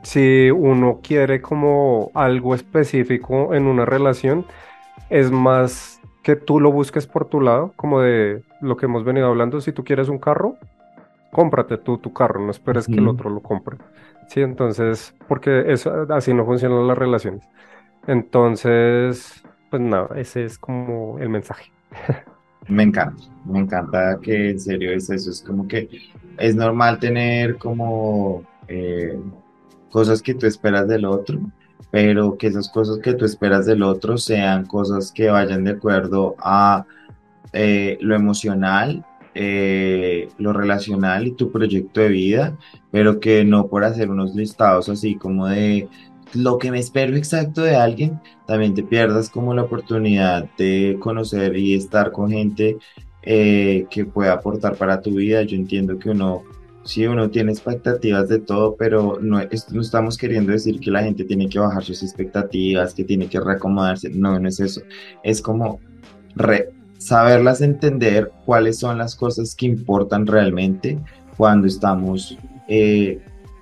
[0.01, 4.45] si uno quiere como algo específico en una relación,
[5.09, 9.27] es más que tú lo busques por tu lado, como de lo que hemos venido
[9.27, 10.55] hablando, si tú quieres un carro,
[11.33, 13.75] cómprate tú tu carro, no esperes que el otro lo compre.
[14.29, 17.45] Sí, entonces, porque eso, así no funcionan las relaciones.
[18.07, 19.43] Entonces,
[19.75, 21.69] pues nada, ese es como el mensaje.
[22.69, 25.89] me encanta, me encanta que en serio es eso, es como que
[26.37, 29.19] es normal tener como eh,
[29.91, 31.41] cosas que tú esperas del otro,
[31.91, 36.35] pero que esas cosas que tú esperas del otro sean cosas que vayan de acuerdo
[36.39, 36.85] a
[37.51, 42.57] eh, lo emocional, eh, lo relacional y tu proyecto de vida,
[42.91, 45.89] pero que no por hacer unos listados así como de
[46.33, 51.57] lo que me espero exacto de alguien, también te pierdas como la oportunidad de conocer
[51.57, 52.77] y estar con gente
[53.23, 55.43] eh, que pueda aportar para tu vida.
[55.43, 56.43] Yo entiendo que uno,
[56.83, 59.39] sí, uno tiene expectativas de todo, pero no,
[59.71, 63.39] no estamos queriendo decir que la gente tiene que bajar sus expectativas, que tiene que
[63.39, 64.09] reacomodarse.
[64.09, 64.81] No, no es eso.
[65.23, 65.79] Es como
[66.97, 70.99] saberlas entender cuáles son las cosas que importan realmente
[71.37, 73.19] cuando estamos eh,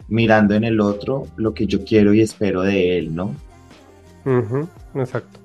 [0.08, 3.36] mirando en el otro lo que yo quiero y espero de él, ¿no?
[4.26, 5.40] Ujú, exacto.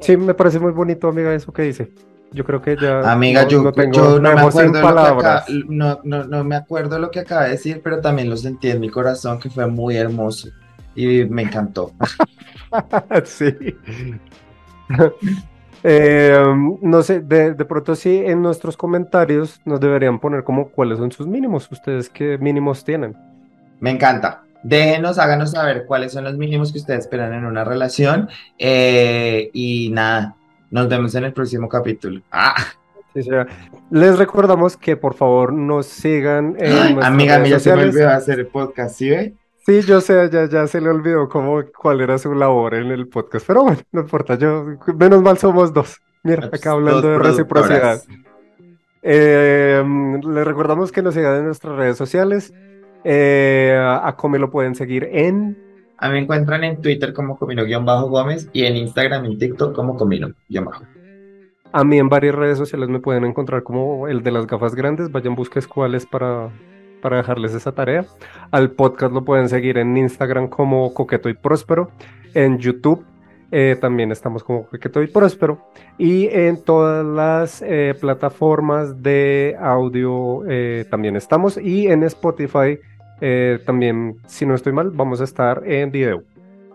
[0.00, 1.90] Sí, me parece muy bonito, amiga, eso que dice.
[2.32, 4.88] Yo creo que ya Amiga, no, yo no tengo, yo no me acuerdo lo que
[4.88, 5.44] acá- palabras.
[5.68, 8.80] no, no, no me acuerdo lo que acaba de decir, pero también lo sentí en
[8.80, 10.48] mi corazón que fue muy hermoso
[10.94, 11.92] y me encantó.
[13.24, 13.52] Sí.
[15.82, 16.36] Eh,
[16.82, 21.10] no sé, de, de pronto sí, en nuestros comentarios nos deberían poner como cuáles son
[21.10, 23.16] sus mínimos, ustedes qué mínimos tienen.
[23.80, 24.42] Me encanta.
[24.62, 28.28] Déjenos, háganos saber cuáles son los mínimos que ustedes esperan en una relación.
[28.58, 30.34] eh, y nada,
[30.70, 32.20] nos vemos en el próximo capítulo.
[32.30, 32.54] Ah,
[33.12, 33.28] Sí.
[33.90, 38.46] Les recordamos que por favor nos sigan en amiga mía, se me olvidó hacer el
[38.46, 39.34] podcast, ¿sí ve?
[39.66, 43.08] Sí, yo sé, ya, ya se le olvidó cómo, cuál era su labor en el
[43.08, 44.64] podcast, pero bueno, no importa, yo,
[44.96, 46.00] menos mal somos dos.
[46.22, 48.00] Mira, acá hablando de reciprocidad.
[49.02, 49.82] Eh,
[50.22, 52.52] les recordamos que nos sigan en nuestras redes sociales.
[53.04, 55.56] Eh, a Come lo pueden seguir en
[55.98, 60.84] A mí me encuentran en Twitter como Comino-Gómez y en Instagram y TikTok como Comino-Bajo.
[61.72, 65.12] A mí en varias redes sociales me pueden encontrar como el de las gafas grandes.
[65.12, 66.50] Vayan, busques cuáles para,
[67.00, 68.04] para dejarles esa tarea.
[68.50, 71.90] Al podcast lo pueden seguir en Instagram como Coqueto y Próspero.
[72.34, 73.04] En YouTube
[73.52, 75.60] eh, también estamos como Coqueto y Próspero.
[75.98, 81.56] Y en todas las eh, plataformas de audio eh, también estamos.
[81.56, 82.78] Y en Spotify
[83.20, 86.22] eh, también, si no estoy mal, vamos a estar en video.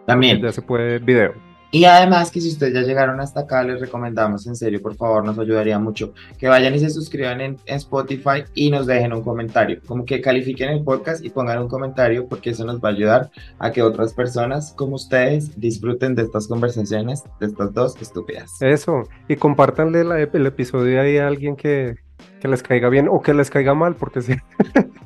[0.05, 0.41] También.
[0.41, 1.33] Ya se puede video.
[1.71, 5.25] Y además que si ustedes ya llegaron hasta acá, les recomendamos en serio, por favor,
[5.25, 9.21] nos ayudaría mucho que vayan y se suscriban en, en Spotify y nos dejen un
[9.23, 12.91] comentario, como que califiquen el podcast y pongan un comentario porque eso nos va a
[12.93, 13.29] ayudar
[13.59, 18.51] a que otras personas como ustedes disfruten de estas conversaciones, de estas dos estúpidas.
[18.61, 21.95] Eso, y compártanle la- el episodio ahí a alguien que,
[22.39, 24.35] que les caiga bien o que les caiga mal, porque sí.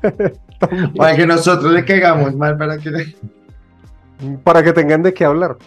[0.95, 3.15] Para que nosotros le caigamos mal, para que
[4.43, 5.57] Para que tengan de qué hablar.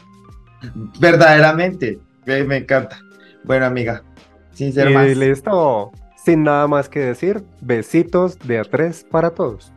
[1.00, 2.98] verdaderamente, me, me encanta.
[3.44, 4.02] Bueno, amiga,
[4.52, 5.08] sin ser más.
[5.08, 5.92] Y listo.
[6.24, 9.72] Sin nada más que decir, besitos de a tres para todos.